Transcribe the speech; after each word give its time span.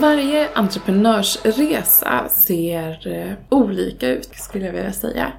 Varje 0.00 0.48
entreprenörsresa 0.54 2.28
ser 2.28 3.08
eh, 3.08 3.32
olika 3.48 4.08
ut 4.08 4.28
skulle 4.34 4.66
jag 4.66 4.72
vilja 4.72 4.92
säga. 4.92 5.32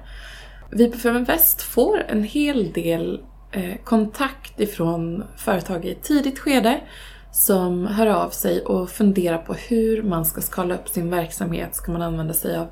Vi 0.70 0.90
på 0.90 0.98
Feminvest 0.98 1.62
får 1.62 2.02
en 2.08 2.24
hel 2.24 2.72
del 2.72 3.20
eh, 3.52 3.76
kontakt 3.84 4.60
ifrån 4.60 5.24
företag 5.36 5.84
i 5.84 5.90
ett 5.90 6.02
tidigt 6.02 6.38
skede 6.38 6.80
som 7.32 7.86
hör 7.86 8.06
av 8.06 8.30
sig 8.30 8.60
och 8.60 8.90
funderar 8.90 9.38
på 9.38 9.54
hur 9.54 10.02
man 10.02 10.24
ska 10.24 10.40
skala 10.40 10.74
upp 10.74 10.88
sin 10.88 11.10
verksamhet. 11.10 11.74
Ska 11.74 11.92
man 11.92 12.02
använda 12.02 12.34
sig 12.34 12.56
av 12.56 12.66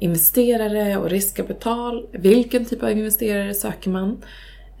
investerare 0.00 0.96
och 0.96 1.10
riskkapital? 1.10 2.06
Vilken 2.12 2.64
typ 2.64 2.82
av 2.82 2.90
investerare 2.90 3.54
söker 3.54 3.90
man? 3.90 4.22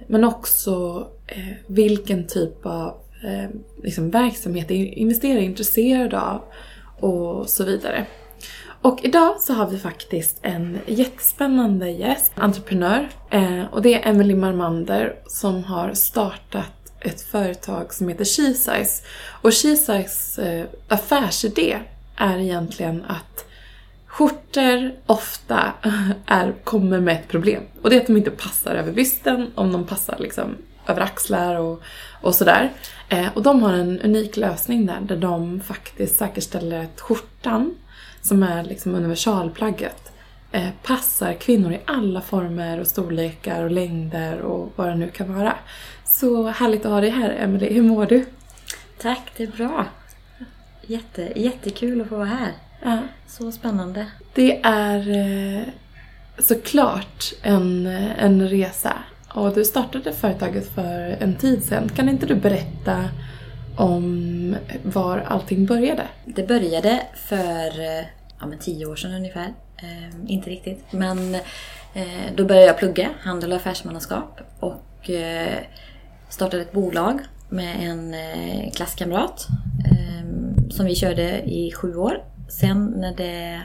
Men 0.06 0.24
också 0.24 1.06
eh, 1.26 1.54
vilken 1.66 2.26
typ 2.26 2.66
av 2.66 3.03
eh, 3.24 3.50
liksom 3.82 4.10
verksamhet 4.10 4.70
investerare 4.70 5.38
är 5.38 5.44
intresserade 5.44 6.20
av 6.20 6.42
och 7.00 7.50
så 7.50 7.64
vidare. 7.64 8.06
Och 8.84 9.00
idag 9.02 9.40
så 9.40 9.52
har 9.52 9.66
vi 9.66 9.78
faktiskt 9.78 10.38
en 10.42 10.78
jättespännande 10.86 11.90
gäst, 11.90 12.32
entreprenör. 12.34 13.08
Eh, 13.30 13.64
och 13.72 13.82
det 13.82 13.94
är 13.94 14.10
Emily 14.10 14.34
Marmander 14.34 15.16
som 15.26 15.64
har 15.64 15.92
startat 15.92 16.92
ett 17.00 17.20
företag 17.20 17.94
som 17.94 18.08
heter 18.08 18.24
SheSize. 18.24 19.04
Och 19.42 19.52
SheSize 19.52 20.42
eh, 20.42 20.66
affärsidé 20.88 21.78
är 22.16 22.38
egentligen 22.38 23.04
att 23.04 23.44
skjortor 24.06 24.92
ofta 25.06 25.72
är, 26.26 26.54
kommer 26.64 27.00
med 27.00 27.14
ett 27.14 27.28
problem. 27.28 27.62
Och 27.82 27.90
det 27.90 27.96
är 27.96 28.00
att 28.00 28.06
de 28.06 28.16
inte 28.16 28.30
passar 28.30 28.74
över 28.74 28.92
bysten 28.92 29.50
om 29.54 29.72
de 29.72 29.86
passar 29.86 30.16
liksom 30.18 30.56
över 30.86 31.00
axlar 31.00 31.54
och, 31.54 31.82
och 32.20 32.34
sådär. 32.34 32.72
Eh, 33.08 33.26
och 33.34 33.42
de 33.42 33.62
har 33.62 33.72
en 33.72 34.00
unik 34.00 34.36
lösning 34.36 34.86
där, 34.86 35.00
där 35.00 35.16
de 35.16 35.60
faktiskt 35.60 36.16
säkerställer 36.16 36.84
att 36.84 37.00
skjortan, 37.00 37.74
som 38.20 38.42
är 38.42 38.64
liksom 38.64 38.94
universalplagget, 38.94 40.12
eh, 40.52 40.68
passar 40.82 41.34
kvinnor 41.34 41.72
i 41.72 41.80
alla 41.84 42.20
former 42.20 42.80
och 42.80 42.86
storlekar 42.86 43.64
och 43.64 43.70
längder 43.70 44.40
och 44.40 44.72
vad 44.76 44.88
det 44.88 44.94
nu 44.94 45.08
kan 45.08 45.34
vara. 45.34 45.54
Så 46.04 46.48
härligt 46.48 46.84
att 46.84 46.92
ha 46.92 47.00
dig 47.00 47.10
här 47.10 47.30
Emelie, 47.30 47.72
hur 47.72 47.82
mår 47.82 48.06
du? 48.06 48.26
Tack, 49.00 49.32
det 49.36 49.42
är 49.42 49.46
bra. 49.56 49.86
Jätte, 50.86 51.32
jättekul 51.36 52.00
att 52.00 52.08
få 52.08 52.16
vara 52.16 52.26
här. 52.26 52.52
Ja. 52.82 52.98
Så 53.26 53.52
spännande. 53.52 54.06
Det 54.34 54.60
är 54.64 55.08
eh, 55.08 55.62
såklart 56.38 57.32
en, 57.42 57.86
en 58.18 58.48
resa 58.48 58.94
och 59.34 59.54
du 59.54 59.64
startade 59.64 60.12
företaget 60.12 60.74
för 60.74 61.16
en 61.20 61.34
tid 61.34 61.64
sedan. 61.64 61.88
Kan 61.88 62.08
inte 62.08 62.26
du 62.26 62.34
berätta 62.34 63.08
om 63.76 64.56
var 64.82 65.18
allting 65.18 65.66
började? 65.66 66.02
Det 66.24 66.48
började 66.48 67.02
för 67.14 67.80
eh, 67.80 68.04
ja, 68.40 68.46
men 68.46 68.58
tio 68.58 68.86
år 68.86 68.96
sedan 68.96 69.14
ungefär. 69.14 69.54
Eh, 69.76 70.32
inte 70.32 70.50
riktigt. 70.50 70.84
Men 70.90 71.34
eh, 71.94 72.32
då 72.36 72.44
började 72.44 72.66
jag 72.66 72.78
plugga 72.78 73.10
handel 73.20 73.50
och 73.50 73.56
affärsmannaskap. 73.56 74.40
Och 74.60 75.10
eh, 75.10 75.58
startade 76.28 76.62
ett 76.62 76.72
bolag 76.72 77.20
med 77.48 77.76
en 77.80 78.14
eh, 78.14 78.70
klasskamrat. 78.72 79.46
Eh, 79.90 80.14
som 80.70 80.86
vi 80.86 80.94
körde 80.94 81.42
i 81.42 81.72
sju 81.72 81.96
år. 81.96 82.24
Sen 82.48 82.84
när 82.96 83.14
det 83.14 83.60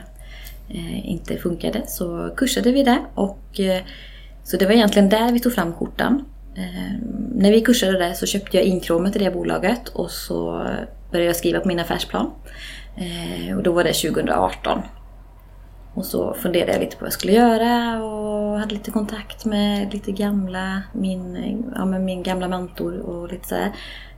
eh, 0.68 1.10
inte 1.10 1.36
funkade 1.36 1.82
så 1.86 2.34
kursade 2.36 2.72
vi 2.72 2.82
det. 2.82 2.98
Och 3.14 3.60
eh, 3.60 3.82
så 4.50 4.56
det 4.56 4.66
var 4.66 4.72
egentligen 4.72 5.08
där 5.08 5.32
vi 5.32 5.40
tog 5.40 5.52
fram 5.52 5.72
skjortan. 5.72 6.24
Eh, 6.56 6.98
när 7.34 7.50
vi 7.50 7.60
kursade 7.60 7.98
där 7.98 8.12
så 8.12 8.26
köpte 8.26 8.56
jag 8.56 8.66
inkromet 8.66 9.16
i 9.16 9.18
det 9.18 9.30
bolaget 9.30 9.88
och 9.88 10.10
så 10.10 10.66
började 11.10 11.26
jag 11.26 11.36
skriva 11.36 11.60
på 11.60 11.68
min 11.68 11.80
affärsplan. 11.80 12.30
Eh, 12.96 13.56
och 13.56 13.62
då 13.62 13.72
var 13.72 13.84
det 13.84 13.92
2018. 13.92 14.82
Och 15.94 16.04
så 16.04 16.34
funderade 16.34 16.72
jag 16.72 16.80
lite 16.80 16.96
på 16.96 17.00
vad 17.00 17.06
jag 17.06 17.12
skulle 17.12 17.32
göra 17.32 18.04
och 18.04 18.58
hade 18.58 18.74
lite 18.74 18.90
kontakt 18.90 19.44
med 19.44 19.92
lite 19.92 20.12
gamla, 20.12 20.82
min, 20.92 21.38
ja, 21.74 21.84
med 21.84 22.00
min 22.00 22.22
gamla 22.22 22.48
mentor 22.48 22.98
och 22.98 23.32
lite 23.32 23.48
sådär. 23.48 23.72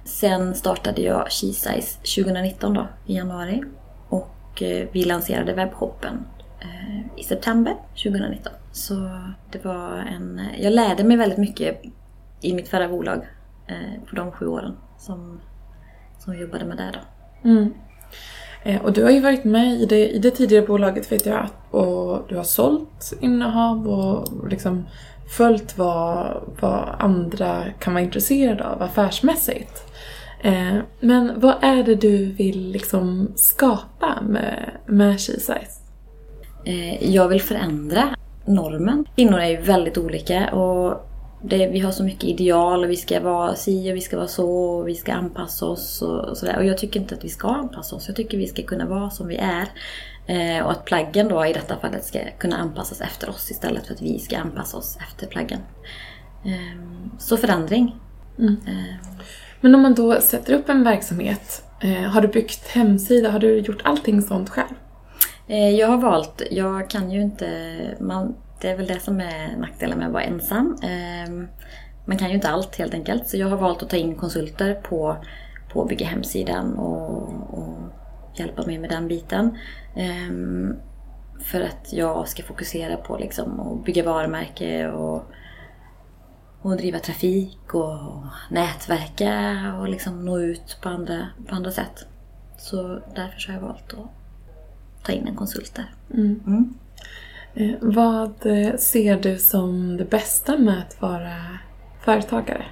Sen 0.04 0.54
startade 0.54 1.02
jag 1.02 1.32
SheSize 1.32 1.98
2019 2.16 2.74
då, 2.74 2.88
i 3.06 3.16
januari. 3.16 3.62
Och 4.08 4.62
eh, 4.62 4.88
vi 4.92 5.04
lanserade 5.04 5.54
webbhoppen 5.54 6.24
Eh, 6.62 7.00
i 7.16 7.22
september 7.22 7.76
2019. 7.90 8.52
Så 8.72 8.94
det 9.50 9.64
var 9.64 9.96
en... 9.96 10.40
Jag 10.58 10.72
lärde 10.72 11.04
mig 11.04 11.16
väldigt 11.16 11.38
mycket 11.38 11.82
i 12.40 12.54
mitt 12.54 12.68
förra 12.68 12.88
bolag 12.88 13.26
eh, 13.66 14.02
på 14.10 14.16
de 14.16 14.32
sju 14.32 14.46
åren 14.46 14.76
som, 14.98 15.40
som 16.18 16.32
jag 16.32 16.42
jobbade 16.42 16.64
med 16.64 16.76
det 16.76 16.92
då. 16.92 17.00
Mm. 17.48 17.74
Eh, 18.62 18.82
och 18.82 18.92
du 18.92 19.02
har 19.02 19.10
ju 19.10 19.20
varit 19.20 19.44
med 19.44 19.80
i 19.80 19.86
det, 19.86 20.10
i 20.10 20.18
det 20.18 20.30
tidigare 20.30 20.66
bolaget 20.66 21.12
vet 21.12 21.26
jag 21.26 21.46
och 21.70 22.26
du 22.28 22.36
har 22.36 22.44
sålt 22.44 23.12
innehav 23.20 23.88
och 23.88 24.48
liksom 24.48 24.86
följt 25.36 25.78
vad, 25.78 26.42
vad 26.60 26.96
andra 26.98 27.64
kan 27.78 27.94
vara 27.94 28.04
intresserade 28.04 28.68
av 28.68 28.82
affärsmässigt. 28.82 29.92
Eh, 30.40 30.76
men 31.00 31.40
vad 31.40 31.54
är 31.60 31.84
det 31.84 31.94
du 31.94 32.24
vill 32.24 32.70
liksom 32.70 33.32
skapa 33.36 34.20
med, 34.22 34.70
med 34.86 35.20
SheSize? 35.20 35.81
Jag 37.00 37.28
vill 37.28 37.42
förändra 37.42 38.16
normen. 38.44 39.04
Kvinnor 39.14 39.38
är 39.38 39.48
ju 39.48 39.56
väldigt 39.56 39.98
olika 39.98 40.54
och 40.54 41.08
det, 41.42 41.66
vi 41.66 41.78
har 41.78 41.92
så 41.92 42.04
mycket 42.04 42.24
ideal 42.24 42.84
och 42.84 42.90
vi 42.90 42.96
ska 42.96 43.20
vara 43.20 43.54
si 43.54 43.92
och 43.92 43.96
vi 43.96 44.00
ska 44.00 44.16
vara 44.16 44.28
så 44.28 44.50
och 44.50 44.88
vi 44.88 44.94
ska 44.94 45.12
anpassa 45.12 45.66
oss 45.66 46.02
och, 46.02 46.28
och 46.28 46.36
sådär. 46.36 46.56
Och 46.58 46.64
jag 46.64 46.78
tycker 46.78 47.00
inte 47.00 47.14
att 47.14 47.24
vi 47.24 47.28
ska 47.28 47.48
anpassa 47.48 47.96
oss. 47.96 48.08
Jag 48.08 48.16
tycker 48.16 48.38
vi 48.38 48.46
ska 48.46 48.62
kunna 48.62 48.86
vara 48.86 49.10
som 49.10 49.28
vi 49.28 49.36
är. 49.36 49.68
Eh, 50.26 50.64
och 50.64 50.70
att 50.72 50.84
plaggen 50.84 51.28
då 51.28 51.46
i 51.46 51.52
detta 51.52 51.76
fallet 51.76 52.04
ska 52.04 52.18
kunna 52.38 52.56
anpassas 52.56 53.00
efter 53.00 53.30
oss 53.30 53.50
istället 53.50 53.86
för 53.86 53.94
att 53.94 54.02
vi 54.02 54.18
ska 54.18 54.38
anpassa 54.38 54.76
oss 54.76 54.98
efter 55.08 55.26
plaggen. 55.26 55.60
Eh, 56.44 56.82
så 57.18 57.36
förändring. 57.36 57.96
Mm. 58.38 58.56
Eh. 58.66 59.08
Men 59.60 59.74
om 59.74 59.82
man 59.82 59.94
då 59.94 60.20
sätter 60.20 60.52
upp 60.52 60.68
en 60.68 60.84
verksamhet, 60.84 61.64
eh, 61.80 62.02
har 62.02 62.20
du 62.20 62.28
byggt 62.28 62.68
hemsida, 62.68 63.30
har 63.30 63.38
du 63.38 63.58
gjort 63.58 63.80
allting 63.84 64.22
sånt 64.22 64.50
själv? 64.50 64.74
Eh, 65.46 65.70
jag 65.70 65.88
har 65.88 65.98
valt, 65.98 66.42
jag 66.50 66.90
kan 66.90 67.10
ju 67.10 67.22
inte, 67.22 67.48
man, 68.00 68.34
det 68.60 68.70
är 68.70 68.76
väl 68.76 68.86
det 68.86 69.00
som 69.00 69.20
är 69.20 69.56
nackdelen 69.56 69.98
med 69.98 70.06
att 70.06 70.12
vara 70.12 70.22
ensam. 70.22 70.78
Ehm, 70.82 71.48
man 72.04 72.18
kan 72.18 72.28
ju 72.28 72.34
inte 72.34 72.48
allt 72.48 72.76
helt 72.76 72.94
enkelt. 72.94 73.28
Så 73.28 73.36
jag 73.36 73.48
har 73.48 73.56
valt 73.56 73.82
att 73.82 73.90
ta 73.90 73.96
in 73.96 74.14
konsulter 74.14 74.74
på, 74.74 75.16
på 75.72 75.84
bygga 75.84 76.06
hemsidan 76.06 76.74
och, 76.74 77.58
och 77.58 77.78
hjälpa 78.34 78.66
mig 78.66 78.78
med 78.78 78.90
den 78.90 79.08
biten. 79.08 79.58
Ehm, 79.96 80.76
för 81.40 81.60
att 81.60 81.92
jag 81.92 82.28
ska 82.28 82.42
fokusera 82.42 82.96
på 82.96 83.16
liksom 83.16 83.60
att 83.60 83.84
bygga 83.84 84.04
varumärke 84.04 84.90
och, 84.90 85.22
och 86.62 86.76
driva 86.76 86.98
trafik 86.98 87.74
och 87.74 88.24
nätverka 88.50 89.58
och 89.80 89.88
liksom 89.88 90.24
nå 90.24 90.38
ut 90.38 90.78
på 90.82 90.88
andra, 90.88 91.28
på 91.48 91.54
andra 91.54 91.70
sätt. 91.70 92.06
Så 92.58 92.82
därför 93.14 93.48
har 93.48 93.54
jag 93.54 93.60
valt 93.60 93.92
att 93.92 94.21
ta 95.02 95.12
in 95.12 95.26
en 95.26 95.36
konsult 95.36 95.74
där. 95.74 95.94
Mm. 96.14 96.40
Mm. 96.46 96.74
Eh, 97.54 97.74
vad 97.80 98.46
eh, 98.46 98.76
ser 98.76 99.16
du 99.16 99.38
som 99.38 99.96
det 99.96 100.04
bästa 100.04 100.58
med 100.58 100.78
att 100.78 101.02
vara 101.02 101.58
företagare? 102.04 102.64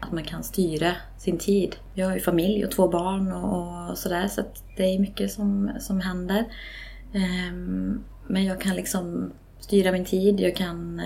Att 0.00 0.12
man 0.12 0.24
kan 0.24 0.44
styra 0.44 0.92
sin 1.18 1.38
tid. 1.38 1.76
Jag 1.94 2.06
har 2.06 2.14
ju 2.14 2.20
familj 2.20 2.64
och 2.64 2.70
två 2.70 2.88
barn 2.88 3.32
och 3.32 3.98
sådär 3.98 4.28
så 4.28 4.42
det 4.76 4.82
är 4.82 4.98
mycket 4.98 5.32
som, 5.32 5.70
som 5.80 6.00
händer. 6.00 6.44
Ehm, 7.14 8.04
men 8.26 8.44
jag 8.44 8.60
kan 8.60 8.76
liksom 8.76 9.32
styra 9.60 9.92
min 9.92 10.04
tid, 10.04 10.40
jag 10.40 10.56
kan 10.56 11.00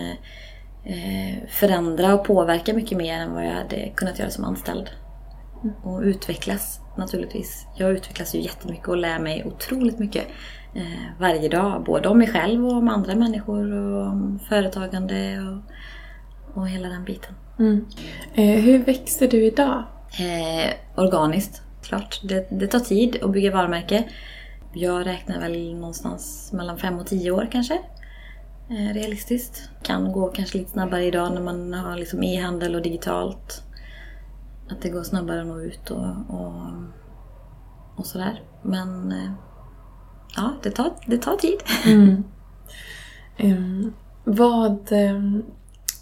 eh, 0.85 1.49
förändra 1.49 2.15
och 2.15 2.25
påverka 2.25 2.75
mycket 2.75 2.99
mer 2.99 3.19
än 3.19 3.33
vad 3.33 3.47
jag 3.47 3.53
hade 3.53 3.93
kunnat 3.97 4.19
göra 4.19 4.31
som 4.31 4.45
anställd. 4.45 4.91
Och 5.83 6.01
utvecklas 6.01 6.81
naturligtvis. 6.97 7.67
Jag 7.77 7.91
utvecklas 7.91 8.35
ju 8.35 8.41
jättemycket 8.41 8.89
och 8.89 8.97
lär 8.97 9.19
mig 9.19 9.45
otroligt 9.45 9.99
mycket 9.99 10.27
eh, 10.75 11.21
varje 11.21 11.49
dag. 11.49 11.85
Både 11.85 12.09
om 12.09 12.19
mig 12.19 12.29
själv 12.29 12.67
och 12.67 12.73
om 12.73 12.89
andra 12.89 13.15
människor 13.15 13.73
och 13.73 14.07
om 14.07 14.41
företagande 14.49 15.39
och, 15.39 16.61
och 16.61 16.69
hela 16.69 16.89
den 16.89 17.05
biten. 17.05 17.35
Mm. 17.59 17.87
Eh, 18.35 18.61
hur 18.61 18.79
växer 18.79 19.29
du 19.29 19.45
idag? 19.45 19.85
Eh, 20.21 20.71
organiskt, 20.97 21.63
klart. 21.83 22.21
Det, 22.25 22.47
det, 22.51 22.67
tar 22.67 22.81
tid 22.81 23.17
att 23.23 23.33
bygga 23.33 23.53
varumärke. 23.53 24.05
Jag 24.73 25.07
räknar 25.07 25.41
väl 25.41 25.75
någonstans 25.75 26.53
mellan 26.53 26.79
fem 26.79 26.99
och 26.99 27.07
tio 27.07 27.31
år 27.31 27.49
kanske. 27.53 27.79
Eh, 28.71 28.95
realistiskt. 28.95 29.71
Kan 29.83 30.13
gå 30.13 30.29
kanske 30.29 30.59
lite 30.59 30.71
snabbare 30.71 31.05
idag 31.05 31.35
när 31.35 31.41
man 31.41 31.75
har 31.75 31.97
liksom 31.97 32.23
e-handel 32.23 32.75
och 32.75 32.83
digitalt. 32.83 33.63
Att 34.73 34.83
det 34.83 34.89
går 34.89 35.03
snabbare 35.03 35.41
att 35.41 35.47
nå 35.47 35.61
ut 35.61 35.91
och, 35.91 36.07
och, 36.29 36.63
och 37.97 38.07
sådär. 38.07 38.43
Men 38.63 39.13
eh, 39.13 39.33
ja, 40.37 40.53
det 40.63 40.71
tar, 40.71 40.91
det 41.07 41.19
tar 41.19 41.37
tid. 41.37 41.59
Mm. 41.87 42.25
Um, 43.39 43.93
vad 44.25 44.93
um, 44.93 45.45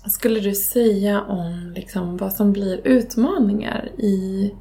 skulle 0.07 0.41
du 0.41 0.55
säga 0.55 1.23
om 1.23 1.73
liksom, 1.77 2.17
vad 2.17 2.33
som 2.33 2.53
blir 2.53 2.81
utmaningar 2.87 3.91
i 3.99 4.53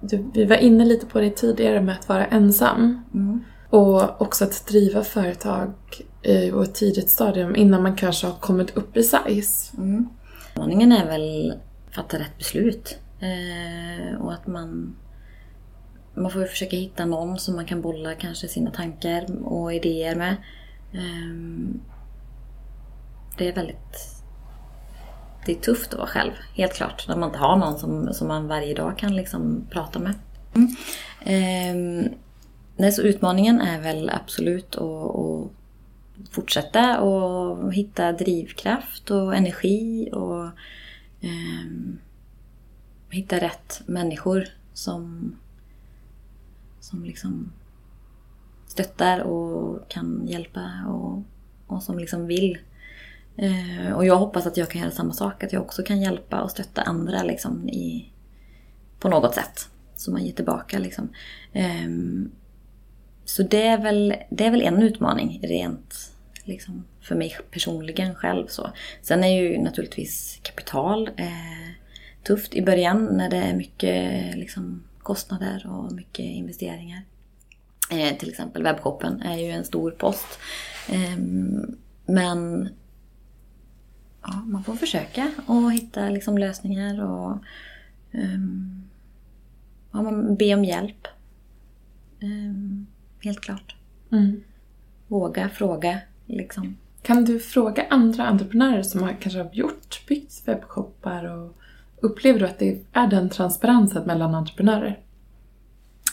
du, 0.00 0.24
vi 0.34 0.44
var 0.44 0.56
inne 0.56 0.84
lite 0.84 1.06
på 1.06 1.20
det 1.20 1.30
tidigare 1.30 1.80
med 1.80 1.94
att 1.94 2.08
vara 2.08 2.26
ensam. 2.26 3.04
Mm. 3.14 3.40
Och 3.70 4.22
också 4.22 4.44
att 4.44 4.66
driva 4.66 5.04
företag 5.04 5.72
i 6.22 6.48
ett 6.48 6.74
tidigt 6.74 7.10
stadium 7.10 7.56
innan 7.56 7.82
man 7.82 7.96
kanske 7.96 8.26
har 8.26 8.34
kommit 8.34 8.76
upp 8.76 8.96
i 8.96 9.02
size. 9.02 9.76
Mm. 9.76 10.08
Utmaningen 10.50 10.92
är 10.92 11.06
väl 11.06 11.50
att 11.50 11.94
fatta 11.94 12.18
rätt 12.18 12.38
beslut. 12.38 12.98
Eh, 13.20 14.20
och 14.20 14.32
att 14.32 14.46
man... 14.46 14.96
Man 16.16 16.30
får 16.30 16.42
ju 16.42 16.48
försöka 16.48 16.76
hitta 16.76 17.04
någon 17.04 17.38
som 17.38 17.56
man 17.56 17.66
kan 17.66 17.80
bolla 17.80 18.14
kanske 18.14 18.48
sina 18.48 18.70
tankar 18.70 19.46
och 19.46 19.74
idéer 19.74 20.14
med. 20.14 20.36
Eh, 20.92 21.74
det 23.38 23.48
är 23.48 23.54
väldigt... 23.54 24.14
Det 25.46 25.52
är 25.52 25.56
tufft 25.56 25.92
att 25.92 25.98
vara 25.98 26.08
själv, 26.08 26.32
helt 26.54 26.74
klart. 26.74 27.08
När 27.08 27.16
man 27.16 27.28
inte 27.28 27.38
har 27.38 27.56
någon 27.56 27.78
som, 27.78 28.14
som 28.14 28.28
man 28.28 28.48
varje 28.48 28.74
dag 28.74 28.98
kan 28.98 29.16
liksom 29.16 29.66
prata 29.70 29.98
med. 29.98 30.14
Mm. 30.54 30.68
Eh, 31.20 32.10
nej, 32.76 32.92
så 32.92 33.02
utmaningen 33.02 33.60
är 33.60 33.80
väl 33.80 34.10
absolut 34.10 34.76
att, 34.76 35.16
att 35.16 35.50
fortsätta 36.30 37.00
och 37.00 37.74
hitta 37.74 38.12
drivkraft 38.12 39.10
och 39.10 39.36
energi 39.36 40.10
och 40.12 40.44
eh, 41.20 41.70
hitta 43.14 43.40
rätt 43.40 43.82
människor 43.86 44.48
som, 44.72 45.36
som 46.80 47.04
liksom 47.04 47.52
stöttar 48.66 49.20
och 49.20 49.88
kan 49.88 50.26
hjälpa 50.26 50.70
och, 50.88 51.22
och 51.66 51.82
som 51.82 51.98
liksom 51.98 52.26
vill. 52.26 52.58
Eh, 53.36 53.92
och 53.92 54.06
jag 54.06 54.16
hoppas 54.16 54.46
att 54.46 54.56
jag 54.56 54.70
kan 54.70 54.80
göra 54.80 54.90
samma 54.90 55.12
sak, 55.12 55.44
att 55.44 55.52
jag 55.52 55.62
också 55.62 55.82
kan 55.82 56.00
hjälpa 56.00 56.42
och 56.42 56.50
stötta 56.50 56.82
andra 56.82 57.22
liksom 57.22 57.68
i, 57.68 58.12
på 58.98 59.08
något 59.08 59.34
sätt. 59.34 59.68
Så 59.96 60.10
man 60.10 60.24
ger 60.24 60.32
tillbaka 60.32 60.78
liksom. 60.78 61.08
Eh, 61.52 61.88
så 63.24 63.42
det 63.42 63.66
är, 63.66 63.78
väl, 63.78 64.14
det 64.30 64.46
är 64.46 64.50
väl 64.50 64.62
en 64.62 64.82
utmaning 64.82 65.40
rent 65.42 66.14
liksom, 66.44 66.84
för 67.00 67.14
mig 67.14 67.36
personligen 67.50 68.14
själv. 68.14 68.46
Så. 68.46 68.70
Sen 69.02 69.24
är 69.24 69.42
ju 69.42 69.58
naturligtvis 69.58 70.38
kapital 70.42 71.10
eh, 71.16 71.73
tufft 72.24 72.54
i 72.54 72.62
början 72.62 73.04
när 73.04 73.30
det 73.30 73.36
är 73.36 73.56
mycket 73.56 74.36
liksom, 74.36 74.82
kostnader 74.98 75.66
och 75.70 75.92
mycket 75.92 76.24
investeringar. 76.24 77.02
Eh, 77.90 78.16
till 78.16 78.28
exempel 78.28 78.62
webbshoppen 78.62 79.22
är 79.22 79.38
ju 79.38 79.50
en 79.50 79.64
stor 79.64 79.90
post. 79.90 80.38
Eh, 80.88 81.18
men 82.06 82.68
ja, 84.22 84.32
man 84.46 84.64
får 84.64 84.74
försöka 84.74 85.30
och 85.46 85.72
hitta 85.72 86.08
liksom, 86.08 86.38
lösningar 86.38 87.04
och 87.04 87.38
um, 88.12 88.84
ja, 89.92 90.02
man 90.02 90.36
be 90.36 90.54
om 90.54 90.64
hjälp. 90.64 91.08
Um, 92.22 92.86
helt 93.22 93.40
klart. 93.40 93.76
Mm. 94.12 94.42
Våga 95.08 95.48
fråga. 95.48 96.00
Liksom. 96.26 96.76
Kan 97.02 97.24
du 97.24 97.40
fråga 97.40 97.86
andra 97.90 98.26
entreprenörer 98.26 98.82
som 98.82 99.02
har 99.02 99.16
kanske 99.20 99.38
har 99.38 99.50
gjort, 99.54 100.06
byggt 100.08 100.48
webbshoppar 100.48 101.24
och 101.24 101.56
upplever 102.04 102.38
du 102.38 102.46
att 102.46 102.58
det 102.58 102.78
är 102.92 103.06
den 103.06 103.30
transparensen 103.30 104.06
mellan 104.06 104.34
entreprenörer? 104.34 104.98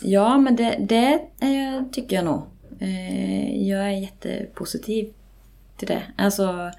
Ja, 0.01 0.37
men 0.37 0.55
det, 0.55 0.77
det 0.79 1.13
eh, 1.39 1.83
tycker 1.91 2.15
jag 2.15 2.25
nog. 2.25 2.41
Eh, 2.79 3.67
jag 3.67 3.87
är 3.87 3.91
jättepositiv 3.91 5.13
till 5.77 5.87
det. 5.87 6.03
Alltså, 6.17 6.71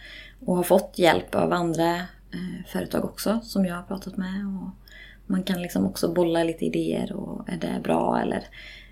och 0.46 0.56
har 0.56 0.62
fått 0.62 0.98
hjälp 0.98 1.34
av 1.34 1.52
andra 1.52 1.94
eh, 1.96 2.66
företag 2.66 3.04
också 3.04 3.40
som 3.42 3.66
jag 3.66 3.74
har 3.74 3.82
pratat 3.82 4.16
med. 4.16 4.46
Och 4.46 4.70
man 5.26 5.42
kan 5.42 5.62
liksom 5.62 5.86
också 5.86 6.12
bolla 6.12 6.44
lite 6.44 6.64
idéer 6.64 7.12
och 7.12 7.48
är 7.48 7.56
det 7.56 7.80
bra 7.82 8.20
eller 8.20 8.44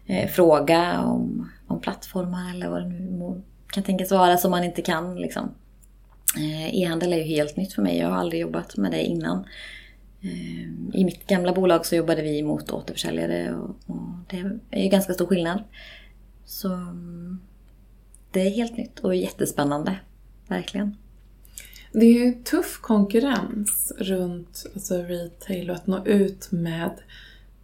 eh, 0.06 0.28
fråga 0.28 1.00
om, 1.00 1.50
om 1.66 1.80
plattformar 1.80 2.54
eller 2.54 2.68
vad 2.68 2.82
det 2.82 2.88
nu 2.88 3.42
kan 3.72 3.82
tänkas 3.82 4.10
vara 4.10 4.36
som 4.36 4.50
man 4.50 4.64
inte 4.64 4.82
kan. 4.82 5.16
Liksom. 5.16 5.54
Eh, 6.36 6.74
e-handel 6.74 7.12
är 7.12 7.16
ju 7.16 7.22
helt 7.22 7.56
nytt 7.56 7.72
för 7.72 7.82
mig. 7.82 7.98
Jag 7.98 8.08
har 8.08 8.16
aldrig 8.16 8.40
jobbat 8.40 8.76
med 8.76 8.90
det 8.90 9.02
innan. 9.02 9.44
Ehm, 10.22 10.90
I 10.94 11.04
mitt 11.04 11.26
gamla 11.26 11.52
bolag 11.52 11.86
så 11.86 11.96
jobbade 11.96 12.22
vi 12.22 12.42
mot 12.42 12.70
återförsäljare 12.70 13.54
och, 13.54 13.76
och 13.86 14.08
det 14.28 14.36
är 14.70 14.82
ju 14.82 14.88
ganska 14.88 15.14
stor 15.14 15.26
skillnad. 15.26 15.62
Så 16.44 16.72
mm, 16.72 17.40
det 18.30 18.40
är 18.40 18.50
helt 18.50 18.76
nytt 18.76 18.98
och 18.98 19.14
jättespännande. 19.14 19.96
Verkligen. 20.48 20.96
Det 21.92 22.06
är 22.06 22.24
ju 22.24 22.32
tuff 22.32 22.78
konkurrens 22.80 23.92
runt 23.98 24.66
alltså 24.74 24.94
retail 24.94 25.70
och 25.70 25.76
att 25.76 25.86
nå 25.86 26.06
ut 26.06 26.52
med 26.52 26.92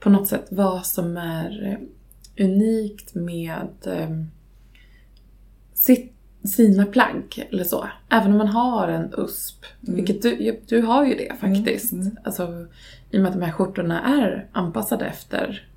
på 0.00 0.10
något 0.10 0.28
sätt 0.28 0.46
vad 0.50 0.86
som 0.86 1.16
är 1.16 1.80
unikt 2.38 3.14
med 3.14 3.68
ehm, 3.86 4.26
sitt, 5.74 6.15
sina 6.46 6.86
plagg 6.86 7.48
eller 7.50 7.64
så. 7.64 7.88
Även 8.08 8.32
om 8.32 8.38
man 8.38 8.48
har 8.48 8.88
en 8.88 9.12
USP. 9.16 9.64
Mm. 9.86 9.96
Vilket 9.96 10.22
du, 10.22 10.60
du 10.66 10.82
har 10.82 11.06
ju 11.06 11.14
det 11.14 11.32
faktiskt. 11.40 11.92
Mm. 11.92 12.06
Mm. 12.06 12.16
Alltså, 12.24 12.66
I 13.10 13.18
och 13.18 13.22
med 13.22 13.28
att 13.28 13.40
de 13.40 13.44
här 13.44 13.52
skjortorna 13.52 14.22
är 14.22 14.48
anpassade 14.52 15.06
efter 15.06 15.68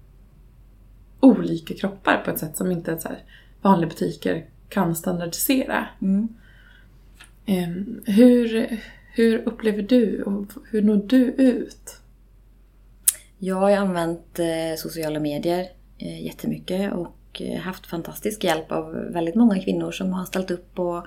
olika 1.20 1.74
kroppar 1.74 2.22
på 2.26 2.32
ett 2.32 2.40
sätt 2.40 2.58
som 2.58 2.72
inte 2.72 3.00
så 3.00 3.08
här, 3.08 3.24
vanliga 3.62 3.90
butiker 3.90 4.46
kan 4.70 4.96
standardisera. 4.96 5.88
Mm. 6.02 6.28
Um, 7.48 8.02
hur, 8.06 8.78
hur 9.14 9.48
upplever 9.48 9.82
du 9.82 10.24
och 10.24 10.46
hur 10.70 10.82
når 10.82 10.96
du 10.96 11.26
ut? 11.26 12.02
Jag 13.38 13.56
har 13.56 13.72
använt 13.72 14.40
eh, 14.40 14.78
sociala 14.78 15.20
medier 15.20 15.68
eh, 15.98 16.26
jättemycket 16.26 16.94
och 16.94 17.16
Eh, 17.42 17.60
haft 17.60 17.86
fantastisk 17.86 18.44
hjälp 18.44 18.72
av 18.72 18.92
väldigt 18.92 19.36
många 19.36 19.60
kvinnor 19.60 19.92
som 19.92 20.14
har 20.14 20.26
ställt 20.26 20.52
upp 20.52 20.80
och, 20.80 21.06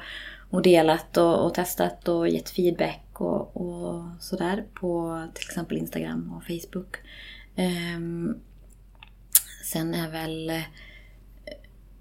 och 0.50 0.62
delat 0.62 1.16
och, 1.16 1.46
och, 1.46 1.54
testat 1.54 2.08
och 2.08 2.28
gett 2.28 2.50
feedback 2.50 3.06
och, 3.12 3.56
och 3.56 4.04
sådär 4.20 4.64
på 4.74 5.22
till 5.34 5.44
exempel 5.48 5.78
Instagram 5.78 6.32
och 6.36 6.44
Facebook. 6.44 6.96
Um, 7.96 8.40
sen 9.64 9.94
är 9.94 10.10
väl 10.10 10.50
eh, 10.50 10.62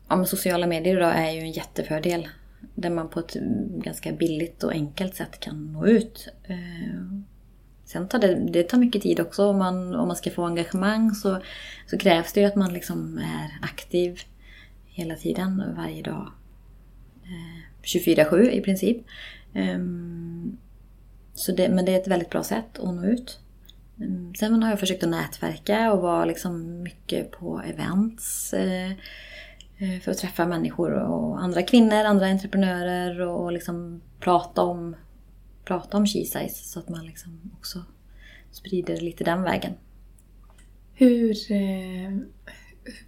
ja, 0.10 0.26
sociala 0.26 0.68
medier 0.68 0.98
idag 0.98 1.16
är 1.16 1.32
ju 1.32 1.40
en 1.40 1.52
jättefördel. 1.52 2.28
Där 2.76 2.90
man 2.90 3.10
på 3.10 3.20
ett 3.20 3.34
ganska 3.70 4.12
billigt 4.12 4.64
och 4.64 4.72
enkelt 4.72 5.16
sätt 5.16 5.40
kan 5.40 5.74
nå 5.74 5.88
ut. 5.88 6.28
Uh, 6.50 7.22
Sen 7.92 8.08
tar 8.08 8.20
det, 8.20 8.36
det 8.36 8.64
tar 8.64 8.78
mycket 8.78 9.02
tid 9.02 9.20
också. 9.20 9.46
Om 9.46 9.58
man, 9.58 9.96
om 9.96 10.08
man 10.08 10.18
ska 10.18 10.32
få 10.32 10.46
engagemang 10.46 11.12
så, 11.12 11.42
så 11.88 11.98
krävs 11.98 12.34
det 12.34 12.40
ju 12.40 12.46
att 12.46 12.56
man 12.56 12.74
liksom 12.74 13.18
är 13.18 13.66
aktiv 13.66 14.20
hela 14.92 15.16
tiden, 15.16 15.64
varje 15.76 16.02
dag. 16.02 16.32
Eh, 17.24 17.62
24-7 17.84 18.52
i 18.52 18.62
princip. 18.62 18.98
Ehm, 19.54 20.58
så 21.34 21.52
det, 21.52 21.70
men 21.70 21.86
det 21.86 21.94
är 21.94 22.00
ett 22.00 22.08
väldigt 22.08 22.30
bra 22.30 22.44
sätt 22.44 22.80
att 22.80 22.96
nå 22.96 23.06
ut. 23.06 23.40
Ehm, 24.02 24.36
sen 24.36 24.64
har 24.64 24.70
jag 24.70 24.80
försökt 24.80 25.04
att 25.04 25.10
nätverka 25.10 25.94
och 25.94 26.02
vara 26.02 26.26
liksom 26.26 26.84
mycket 26.84 27.32
på 27.32 27.62
events. 27.62 28.54
Eh, 28.54 28.92
eh, 29.78 30.00
för 30.02 30.12
att 30.12 30.18
träffa 30.18 30.46
människor 30.46 30.92
och 30.94 31.44
andra 31.44 31.64
kvinnor, 31.64 32.04
andra 32.04 32.26
entreprenörer 32.26 33.22
och 33.22 33.52
liksom 33.52 34.02
prata 34.20 34.62
om 34.62 34.96
prata 35.66 35.98
om 35.98 36.06
She-Size 36.06 36.64
så 36.64 36.80
att 36.80 36.90
man 36.90 37.06
liksom 37.06 37.52
också 37.58 37.84
sprider 38.52 38.98
lite 39.02 39.24
den 39.24 39.44
vägen. 39.44 39.74
Hur... 40.94 41.36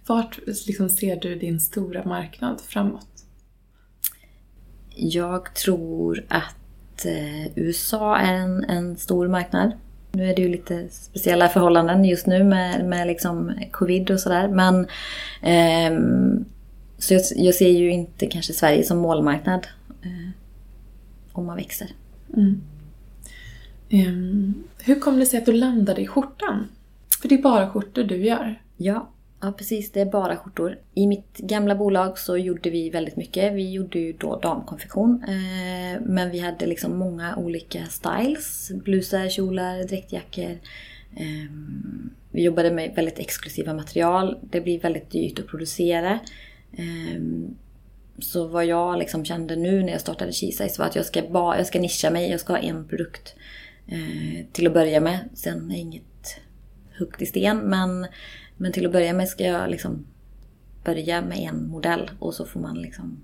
Vart 0.06 0.38
liksom 0.66 0.88
ser 0.88 1.16
du 1.16 1.34
din 1.34 1.60
stora 1.60 2.04
marknad 2.04 2.60
framåt? 2.60 3.08
Jag 4.96 5.54
tror 5.54 6.24
att 6.28 7.04
eh, 7.04 7.58
USA 7.58 8.16
är 8.16 8.34
en, 8.34 8.64
en 8.64 8.96
stor 8.96 9.28
marknad. 9.28 9.72
Nu 10.12 10.30
är 10.30 10.36
det 10.36 10.42
ju 10.42 10.48
lite 10.48 10.88
speciella 10.88 11.48
förhållanden 11.48 12.04
just 12.04 12.26
nu 12.26 12.44
med, 12.44 12.84
med 12.84 13.06
liksom 13.06 13.52
covid 13.72 14.10
och 14.10 14.20
sådär. 14.20 14.48
Men 14.48 14.80
eh, 15.42 15.98
så 16.98 17.14
jag, 17.14 17.22
jag, 17.36 17.54
ser 17.54 17.68
ju 17.68 17.90
inte 17.90 18.26
kanske 18.26 18.52
Sverige 18.52 18.84
som 18.84 18.98
målmarknad 18.98 19.66
eh, 20.02 20.30
om 21.32 21.46
man 21.46 21.56
växer. 21.56 21.88
Mm. 22.36 22.62
Um, 23.92 24.64
hur 24.78 25.00
kom 25.00 25.18
det 25.18 25.26
sig 25.26 25.38
att 25.38 25.46
du 25.46 25.52
landade 25.52 26.02
i 26.02 26.06
skjortan? 26.06 26.68
För 27.22 27.28
det 27.28 27.34
är 27.34 27.42
bara 27.42 27.70
skjortor 27.70 28.04
du 28.04 28.16
gör. 28.16 28.60
Ja, 28.76 29.10
ja 29.44 29.52
precis. 29.52 29.92
Det 29.92 30.00
är 30.00 30.06
bara 30.06 30.36
skjortor. 30.36 30.78
I 30.94 31.06
mitt 31.06 31.38
gamla 31.38 31.74
bolag 31.74 32.18
så 32.18 32.36
gjorde 32.36 32.70
vi 32.70 32.90
väldigt 32.90 33.16
mycket. 33.16 33.52
Vi 33.52 33.72
gjorde 33.72 33.98
ju 33.98 34.12
då 34.12 34.38
damkonfektion. 34.38 35.24
Eh, 35.28 36.00
men 36.02 36.30
vi 36.30 36.38
hade 36.38 36.66
liksom 36.66 36.98
många 36.98 37.36
olika 37.36 37.86
styles. 37.86 38.70
Blusar, 38.84 39.28
kjolar, 39.28 39.88
dräktjackor. 39.88 40.58
Eh, 41.16 41.50
vi 42.30 42.42
jobbade 42.42 42.70
med 42.70 42.94
väldigt 42.94 43.18
exklusiva 43.18 43.74
material. 43.74 44.38
Det 44.42 44.60
blir 44.60 44.80
väldigt 44.80 45.10
dyrt 45.10 45.38
att 45.38 45.46
producera. 45.46 46.18
Eh, 46.72 47.22
så 48.18 48.46
vad 48.46 48.66
jag 48.66 48.98
liksom 48.98 49.24
kände 49.24 49.56
nu 49.56 49.82
när 49.82 49.92
jag 49.92 50.00
startade 50.00 50.32
Cheesize 50.32 50.78
var 50.78 50.86
att 50.86 50.96
jag 50.96 51.06
ska, 51.06 51.22
bara, 51.22 51.56
jag 51.56 51.66
ska 51.66 51.80
nischa 51.80 52.10
mig, 52.10 52.30
jag 52.30 52.40
ska 52.40 52.52
ha 52.52 52.60
en 52.60 52.88
produkt 52.88 53.34
eh, 53.86 54.46
till 54.52 54.66
att 54.66 54.74
börja 54.74 55.00
med. 55.00 55.18
Sen 55.34 55.70
är 55.70 55.76
inget 55.76 56.40
huggt 56.98 57.22
i 57.22 57.26
sten 57.26 57.58
men 57.58 58.06
men 58.56 58.72
till 58.72 58.86
att 58.86 58.92
börja 58.92 59.12
med 59.12 59.28
ska 59.28 59.44
jag 59.44 59.70
liksom 59.70 60.06
börja 60.84 61.22
med 61.22 61.38
en 61.38 61.68
modell 61.68 62.10
och 62.18 62.34
så 62.34 62.46
får 62.46 62.60
man 62.60 62.82
liksom 62.82 63.18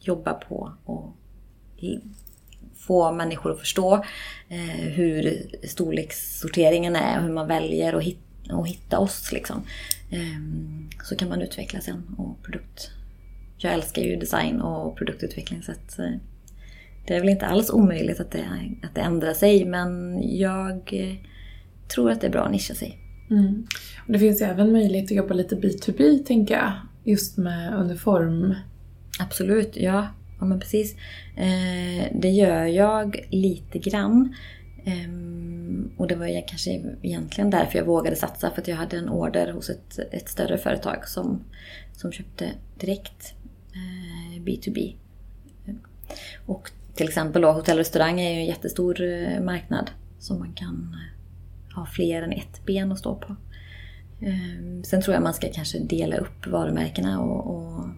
jobba 0.00 0.32
på 0.32 0.72
och 0.84 1.16
få 2.76 3.12
människor 3.12 3.52
att 3.52 3.58
förstå 3.58 3.94
eh, 4.48 4.88
hur 4.92 5.46
storlekssorteringen 5.66 6.96
är 6.96 7.18
och 7.18 7.24
hur 7.24 7.32
man 7.32 7.48
väljer 7.48 7.94
och, 7.94 8.02
hitta 8.02 8.56
och 8.56 8.68
hitta 8.68 8.98
oss. 8.98 9.32
Liksom. 9.32 9.62
Eh, 10.10 10.40
så 11.04 11.16
kan 11.16 11.28
man 11.28 11.42
utveckla 11.42 11.80
sen 11.80 12.14
och 12.18 12.42
produkt. 12.42 12.90
Jag 13.58 13.72
älskar 13.72 14.02
ju 14.02 14.16
design 14.16 14.60
och 14.60 14.96
produktutveckling 14.96 15.62
så 15.62 15.72
att, 15.72 15.98
eh, 15.98 16.12
det 17.06 17.14
är 17.14 17.20
väl 17.20 17.28
inte 17.28 17.46
alls 17.46 17.70
omöjligt 17.70 18.20
att 18.20 18.30
det, 18.30 18.46
att 18.82 18.94
det 18.94 19.00
ändrar 19.00 19.34
sig 19.34 19.64
men 19.64 20.20
jag 20.38 20.90
eh, 20.92 21.14
tror 21.88 22.10
att 22.10 22.20
det 22.20 22.26
är 22.26 22.30
bra 22.30 22.44
att 22.44 22.52
nischa 22.52 22.74
sig. 22.74 22.98
Mm. 23.30 23.66
Och 24.06 24.12
det 24.12 24.18
finns 24.18 24.42
ju 24.42 24.46
även 24.46 24.72
möjlighet 24.72 25.04
att 25.04 25.16
jobba 25.16 25.34
lite 25.34 25.56
B2B 25.56 26.24
tänker 26.24 26.54
jag. 26.54 26.72
Just 27.04 27.36
med 27.36 27.74
uniform. 27.74 28.54
Absolut, 29.18 29.76
ja. 29.76 30.06
Ja 30.40 30.46
men 30.46 30.60
precis. 30.60 30.96
Eh, 31.36 32.06
det 32.12 32.30
gör 32.30 32.64
jag 32.64 33.26
lite 33.30 33.78
grann. 33.78 34.34
Eh, 34.84 35.08
och 35.96 36.08
det 36.08 36.16
var 36.16 36.26
jag 36.26 36.48
kanske 36.48 36.70
egentligen 37.02 37.50
därför 37.50 37.78
jag 37.78 37.86
vågade 37.86 38.16
satsa. 38.16 38.50
För 38.50 38.62
att 38.62 38.68
jag 38.68 38.76
hade 38.76 38.96
en 38.96 39.08
order 39.08 39.52
hos 39.52 39.70
ett, 39.70 39.98
ett 40.10 40.28
större 40.28 40.58
företag 40.58 41.08
som, 41.08 41.44
som 41.92 42.12
köpte 42.12 42.50
direkt 42.80 43.34
eh, 43.72 44.42
B2B. 44.42 44.94
Och 46.46 46.70
till 46.94 47.08
exempel 47.08 47.42
då, 47.42 47.52
hotell 47.52 47.76
och 47.76 47.78
restaurang 47.78 48.20
är 48.20 48.30
ju 48.30 48.36
en 48.36 48.46
jättestor 48.46 49.02
eh, 49.02 49.40
marknad. 49.40 49.90
Som 50.18 50.38
man 50.38 50.52
kan 50.52 50.96
ha 51.74 51.86
fler 51.86 52.22
än 52.22 52.32
ett 52.32 52.66
ben 52.66 52.92
att 52.92 52.98
stå 52.98 53.14
på. 53.14 53.36
Ehm, 54.24 54.84
sen 54.84 55.02
tror 55.02 55.14
jag 55.14 55.22
man 55.22 55.34
ska 55.34 55.52
kanske 55.52 55.78
dela 55.78 56.16
upp 56.16 56.46
varumärkena 56.46 57.20
och, 57.20 57.56
och 57.56 57.88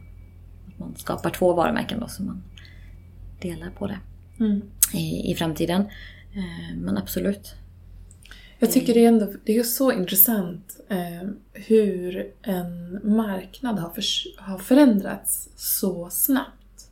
man 0.76 0.94
skapar 0.96 1.30
två 1.30 1.52
varumärken 1.52 2.00
då 2.00 2.08
så 2.08 2.22
man 2.22 2.42
delar 3.40 3.70
på 3.70 3.86
det 3.86 3.98
mm. 4.40 4.62
i, 4.92 5.32
i 5.32 5.34
framtiden. 5.34 5.80
Eh, 6.32 6.76
men 6.76 6.98
absolut. 6.98 7.54
Jag 8.58 8.72
tycker 8.72 8.94
det 8.94 9.04
är 9.04 9.08
ändå 9.08 9.32
det 9.44 9.56
är 9.56 9.62
så 9.62 9.92
intressant 9.92 10.80
eh, 10.88 11.28
hur 11.52 12.32
en 12.42 13.00
marknad 13.16 13.78
har, 13.78 13.90
för, 13.90 14.04
har 14.36 14.58
förändrats 14.58 15.48
så 15.56 16.10
snabbt. 16.10 16.90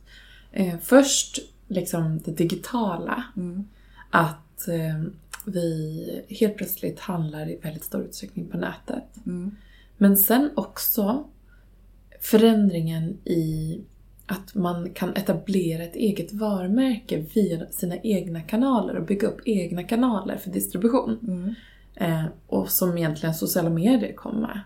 Eh, 0.51 0.77
först 0.81 1.39
liksom 1.67 2.19
det 2.25 2.31
digitala. 2.31 3.23
Mm. 3.37 3.67
Att 4.09 4.67
eh, 4.67 5.03
vi 5.45 6.25
helt 6.29 6.57
plötsligt 6.57 6.99
handlar 6.99 7.49
i 7.49 7.59
väldigt 7.63 7.83
stor 7.83 8.03
utsträckning 8.03 8.47
på 8.47 8.57
nätet. 8.57 9.25
Mm. 9.25 9.55
Men 9.97 10.17
sen 10.17 10.49
också 10.55 11.23
förändringen 12.21 13.17
i 13.25 13.79
att 14.25 14.55
man 14.55 14.89
kan 14.89 15.15
etablera 15.15 15.83
ett 15.83 15.95
eget 15.95 16.33
varumärke 16.33 17.25
via 17.33 17.71
sina 17.71 17.97
egna 17.97 18.41
kanaler 18.41 18.95
och 18.95 19.05
bygga 19.05 19.27
upp 19.27 19.41
egna 19.45 19.83
kanaler 19.83 20.37
för 20.37 20.51
distribution. 20.51 21.19
Mm. 21.27 21.55
Eh, 21.95 22.25
och 22.47 22.69
som 22.69 22.97
egentligen 22.97 23.35
sociala 23.35 23.69
medier 23.69 24.13
kom 24.13 24.41
med. 24.41 24.61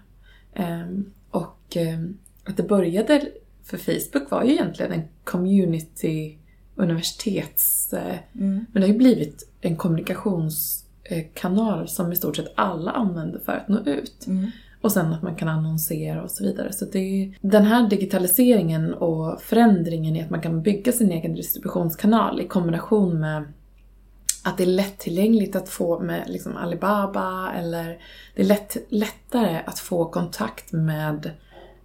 Eh, 0.54 0.88
och 1.30 1.78
eh, 1.78 2.00
att 2.44 2.58
det 2.58 2.64
började 2.64 3.32
för 3.64 3.78
Facebook 3.78 4.32
var 4.32 4.44
ju 4.44 4.52
egentligen 4.52 4.92
en 4.92 5.08
community 5.24 6.38
universitets... 6.78 7.94
Eh, 7.94 8.18
mm. 8.36 8.66
Men 8.72 8.82
det 8.82 8.88
har 8.88 8.94
ju 8.94 8.98
blivit 8.98 9.50
en 9.62 9.76
kommunikationskanal 9.76 11.88
som 11.88 12.12
i 12.12 12.16
stort 12.16 12.36
sett 12.36 12.54
alla 12.56 12.92
använder 12.92 13.40
för 13.40 13.54
att 13.54 13.68
nå 13.68 13.80
ut. 13.86 14.28
Mm. 14.28 14.52
Och 14.82 14.92
sen 14.92 15.14
att 15.14 15.24
man 15.24 15.36
kan 15.36 15.48
annonsera 15.48 16.24
och 16.24 16.32
så 16.32 16.44
vidare. 16.44 16.74
Så 16.74 16.86
det 16.86 17.00
är, 17.00 17.38
den 17.42 17.66
här 17.66 17.90
digitaliseringen 17.90 18.94
och 18.94 19.42
förändringen 19.42 20.16
i 20.16 20.24
att 20.24 20.30
man 20.30 20.42
kan 20.42 20.62
bygga 20.62 20.92
sin 20.92 21.12
egen 21.12 21.36
distributionskanal 21.36 22.42
i 22.42 22.48
kombination 22.48 23.20
med 23.20 23.44
att 24.44 24.58
det 24.58 24.64
är 24.64 24.68
lättillgängligt 24.68 25.56
att 25.56 25.70
få 25.70 26.00
med 26.00 26.24
liksom 26.28 26.58
Alibaba 26.58 27.54
eller 27.54 27.98
det 28.36 28.42
är 28.42 28.46
lätt, 28.46 28.78
lättare 28.90 29.62
att 29.66 29.80
få 29.80 30.06
kontakt 30.06 30.72
med 30.72 31.32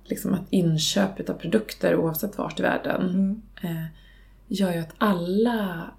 liksom 0.05 0.35
att 0.35 0.47
inköp 0.51 1.31
av 1.31 1.35
produkter 1.35 1.97
oavsett 1.97 2.39
vart 2.39 2.61
i 2.61 2.63
världen 2.63 3.03
mm. 3.03 3.43
Gör 4.53 4.73
ju 4.73 4.79
att 4.79 4.95
alla 4.99 5.91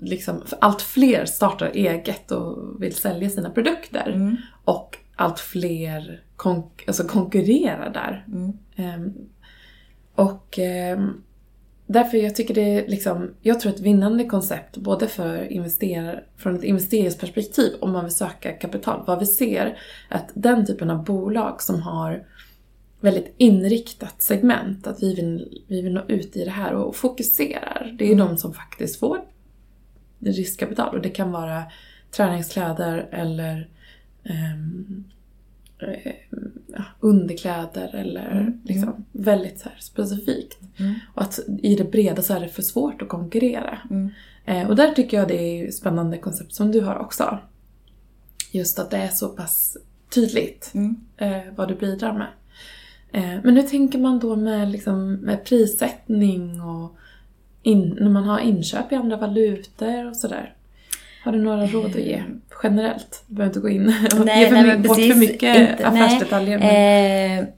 liksom, 0.00 0.42
allt 0.60 0.82
fler 0.82 1.24
startar 1.24 1.70
eget 1.74 2.30
och 2.30 2.82
vill 2.82 2.94
sälja 2.94 3.30
sina 3.30 3.50
produkter. 3.50 4.12
Mm. 4.14 4.36
Och 4.64 4.98
allt 5.16 5.40
fler 5.40 6.22
konk 6.36 6.84
alltså 6.86 7.04
konkurrerar 7.04 7.92
där. 7.92 8.24
Mm. 8.28 8.52
Um, 9.04 9.14
och 10.14 10.58
um, 10.96 11.22
därför 11.86 12.18
jag 12.18 12.36
tycker 12.36 12.54
det 12.54 12.60
är 12.60 12.88
liksom, 12.88 13.34
jag 13.42 13.60
tror 13.60 13.72
ett 13.72 13.80
vinnande 13.80 14.24
koncept 14.24 14.76
både 14.76 15.08
för 15.08 15.52
investerare, 15.52 16.24
från 16.36 16.56
ett 16.56 16.64
investeringsperspektiv 16.64 17.72
om 17.80 17.92
man 17.92 18.04
vill 18.04 18.14
söka 18.14 18.52
kapital. 18.52 19.04
Vad 19.06 19.18
vi 19.18 19.26
ser 19.26 19.78
att 20.08 20.30
den 20.34 20.66
typen 20.66 20.90
av 20.90 21.04
bolag 21.04 21.62
som 21.62 21.82
har 21.82 22.24
väldigt 23.00 23.34
inriktat 23.36 24.22
segment, 24.22 24.86
att 24.86 25.02
vi 25.02 25.14
vill, 25.14 25.62
vi 25.66 25.82
vill 25.82 25.92
nå 25.92 26.02
ut 26.08 26.36
i 26.36 26.44
det 26.44 26.50
här 26.50 26.72
och 26.72 26.96
fokuserar. 26.96 27.94
Det 27.98 28.04
är 28.04 28.12
mm. 28.12 28.26
de 28.26 28.36
som 28.36 28.54
faktiskt 28.54 29.00
får 29.00 29.20
riskkapital 30.18 30.96
och 30.96 31.02
det 31.02 31.08
kan 31.08 31.32
vara 31.32 31.62
träningskläder 32.10 33.08
eller 33.12 33.68
um, 34.22 35.04
uh, 35.82 36.82
underkläder 37.00 37.94
eller 37.94 38.30
mm. 38.30 38.60
liksom 38.64 38.88
mm. 38.88 39.04
väldigt 39.12 39.60
så 39.60 39.68
specifikt. 39.78 40.58
Mm. 40.76 40.94
Och 41.14 41.22
att 41.22 41.38
i 41.62 41.74
det 41.74 41.84
breda 41.84 42.22
så 42.22 42.34
är 42.34 42.40
det 42.40 42.48
för 42.48 42.62
svårt 42.62 43.02
att 43.02 43.08
konkurrera. 43.08 43.78
Mm. 43.90 44.10
Uh, 44.48 44.68
och 44.68 44.76
där 44.76 44.92
tycker 44.92 45.16
jag 45.16 45.28
det 45.28 45.42
är 45.42 45.70
spännande 45.70 46.18
koncept 46.18 46.54
som 46.54 46.72
du 46.72 46.80
har 46.80 46.98
också. 46.98 47.38
Just 48.52 48.78
att 48.78 48.90
det 48.90 48.96
är 48.96 49.08
så 49.08 49.28
pass 49.28 49.76
tydligt 50.14 50.72
uh, 50.74 51.54
vad 51.56 51.68
du 51.68 51.74
bidrar 51.74 52.12
med. 52.12 52.28
Men 53.12 53.56
hur 53.56 53.62
tänker 53.62 53.98
man 53.98 54.18
då 54.18 54.36
med, 54.36 54.70
liksom, 54.70 55.12
med 55.12 55.44
prissättning 55.44 56.60
och 56.60 56.96
in, 57.62 57.98
när 58.00 58.10
man 58.10 58.24
har 58.24 58.38
inköp 58.38 58.92
i 58.92 58.94
andra 58.94 59.16
valutor 59.16 60.08
och 60.08 60.16
sådär? 60.16 60.54
Har 61.24 61.32
du 61.32 61.38
några 61.38 61.66
råd 61.66 61.86
att 61.86 61.96
ge 61.96 62.14
eh. 62.14 62.24
generellt? 62.62 63.24
Du 63.26 63.34
behöver 63.34 63.50
inte 63.50 63.60
gå 63.60 63.68
in 63.68 63.94
och 64.18 64.26
nej, 64.26 64.40
ge 64.40 64.48
för, 64.48 64.54
nej, 64.54 64.78
bort 64.78 64.86
precis, 64.86 65.12
för 65.12 65.20
mycket 65.20 65.70
inte, 65.70 65.86
affärsdetaljer. 65.86 66.58
Men... 66.58 67.38
Eh, 67.40 67.48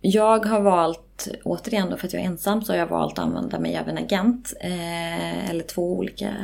jag 0.00 0.46
har 0.46 0.60
valt, 0.60 1.28
återigen 1.44 1.90
då 1.90 1.96
för 1.96 2.06
att 2.06 2.12
jag 2.12 2.22
är 2.22 2.26
ensam, 2.26 2.62
så 2.62 2.72
har 2.72 2.78
jag 2.78 2.86
valt 2.86 3.12
att 3.12 3.24
använda 3.24 3.58
mig 3.58 3.78
av 3.78 3.88
en 3.88 3.98
agent. 3.98 4.52
Eh, 4.60 5.50
eller 5.50 5.64
två 5.64 5.92
olika 5.92 6.34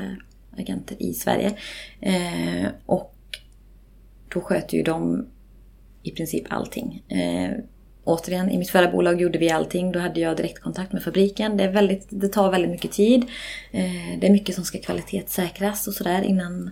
agenter 0.58 1.02
i 1.02 1.14
Sverige. 1.14 1.52
Eh, 2.00 2.70
och 2.86 3.14
då 4.28 4.40
sköter 4.40 4.76
ju 4.76 4.82
de 4.82 5.26
i 6.02 6.10
princip 6.10 6.44
allting. 6.48 7.02
Återigen, 8.04 8.50
i 8.50 8.58
mitt 8.58 8.70
förra 8.70 8.90
bolag 8.90 9.20
gjorde 9.20 9.38
vi 9.38 9.50
allting. 9.50 9.92
Då 9.92 9.98
hade 9.98 10.20
jag 10.20 10.36
direktkontakt 10.36 10.92
med 10.92 11.02
fabriken. 11.02 11.56
Det, 11.56 11.64
är 11.64 11.72
väldigt, 11.72 12.06
det 12.10 12.28
tar 12.28 12.50
väldigt 12.50 12.70
mycket 12.70 12.92
tid. 12.92 13.22
Eh, 13.70 14.18
det 14.20 14.26
är 14.26 14.30
mycket 14.30 14.54
som 14.54 14.64
ska 14.64 14.78
kvalitetssäkras 14.78 15.88
och 15.88 15.94
sådär 15.94 16.22
innan, 16.22 16.70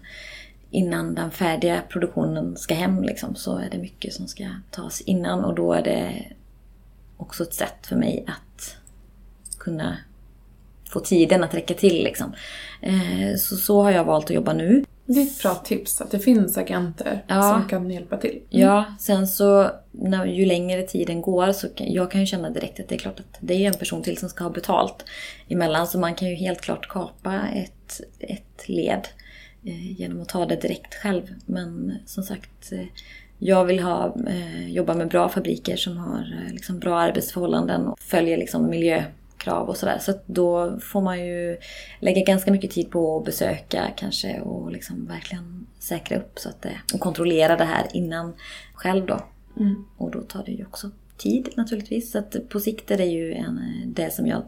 innan 0.70 1.14
den 1.14 1.30
färdiga 1.30 1.82
produktionen 1.88 2.56
ska 2.56 2.74
hem. 2.74 3.02
Liksom, 3.02 3.34
så 3.34 3.56
är 3.56 3.70
det 3.70 3.78
mycket 3.78 4.14
som 4.14 4.28
ska 4.28 4.44
tas 4.70 5.00
innan 5.00 5.44
och 5.44 5.54
då 5.54 5.72
är 5.72 5.82
det 5.82 6.24
också 7.16 7.42
ett 7.42 7.54
sätt 7.54 7.86
för 7.86 7.96
mig 7.96 8.24
att 8.26 8.76
kunna 9.58 9.98
få 10.92 11.00
tiden 11.00 11.44
att 11.44 11.54
räcka 11.54 11.74
till. 11.74 12.04
Liksom. 12.04 12.32
Eh, 12.82 13.36
så, 13.38 13.56
så 13.56 13.82
har 13.82 13.90
jag 13.90 14.04
valt 14.04 14.24
att 14.24 14.30
jobba 14.30 14.52
nu. 14.52 14.84
Det 15.14 15.20
är 15.20 15.26
ett 15.26 15.42
bra 15.42 15.54
tips 15.54 16.00
att 16.00 16.10
det 16.10 16.18
finns 16.18 16.58
agenter 16.58 17.24
ja. 17.26 17.42
som 17.42 17.68
kan 17.68 17.90
hjälpa 17.90 18.16
till. 18.16 18.30
Mm. 18.30 18.66
Ja, 18.66 18.84
sen 18.98 19.26
så 19.26 19.70
när, 19.90 20.26
ju 20.26 20.46
längre 20.46 20.82
tiden 20.82 21.22
går 21.22 21.52
så 21.52 21.68
kan 21.68 21.92
jag 21.92 22.10
kan 22.10 22.20
ju 22.20 22.26
känna 22.26 22.50
direkt 22.50 22.80
att 22.80 22.88
det 22.88 22.94
är 22.94 22.98
klart 22.98 23.20
att 23.20 23.38
det 23.40 23.54
är 23.54 23.68
en 23.68 23.78
person 23.78 24.02
till 24.02 24.18
som 24.18 24.28
ska 24.28 24.44
ha 24.44 24.50
betalt 24.50 25.04
emellan. 25.48 25.86
Så 25.86 25.98
man 25.98 26.14
kan 26.14 26.28
ju 26.28 26.34
helt 26.34 26.60
klart 26.60 26.88
kapa 26.88 27.40
ett, 27.54 28.00
ett 28.18 28.68
led 28.68 29.08
eh, 29.64 30.00
genom 30.00 30.22
att 30.22 30.28
ta 30.28 30.46
det 30.46 30.56
direkt 30.56 30.94
själv. 30.94 31.22
Men 31.46 31.94
som 32.06 32.24
sagt, 32.24 32.72
eh, 32.72 32.86
jag 33.38 33.64
vill 33.64 33.80
ha, 33.80 34.16
eh, 34.28 34.68
jobba 34.68 34.94
med 34.94 35.08
bra 35.08 35.28
fabriker 35.28 35.76
som 35.76 35.96
har 35.96 36.42
eh, 36.46 36.52
liksom 36.52 36.78
bra 36.78 37.00
arbetsförhållanden 37.00 37.86
och 37.86 38.00
följer 38.00 38.38
liksom 38.38 38.70
miljö 38.70 39.04
krav 39.40 39.68
och 39.68 39.76
sådär. 39.76 39.98
Så, 40.00 40.12
då 40.26 40.78
får 40.80 41.00
man 41.00 41.26
ju 41.26 41.58
lägga 42.00 42.24
ganska 42.24 42.52
mycket 42.52 42.70
tid 42.70 42.90
på 42.90 43.18
att 43.18 43.24
besöka 43.24 43.90
kanske 43.96 44.40
och 44.40 44.72
liksom 44.72 45.06
verkligen 45.06 45.66
säkra 45.78 46.18
upp 46.18 46.38
så 46.38 46.48
att 46.48 46.62
det, 46.62 46.76
och 46.94 47.00
kontrollera 47.00 47.56
det 47.56 47.64
här 47.64 47.86
innan 47.92 48.34
själv 48.74 49.06
då. 49.06 49.20
Mm. 49.56 49.84
Och 49.96 50.10
då 50.10 50.20
tar 50.20 50.44
det 50.44 50.52
ju 50.52 50.64
också 50.64 50.90
tid 51.16 51.48
naturligtvis. 51.56 52.10
Så 52.10 52.18
att 52.18 52.48
på 52.48 52.60
sikt 52.60 52.90
är 52.90 52.98
det 52.98 53.04
ju 53.04 53.32
en, 53.32 53.60
det 53.86 54.14
som 54.14 54.26
jag 54.26 54.42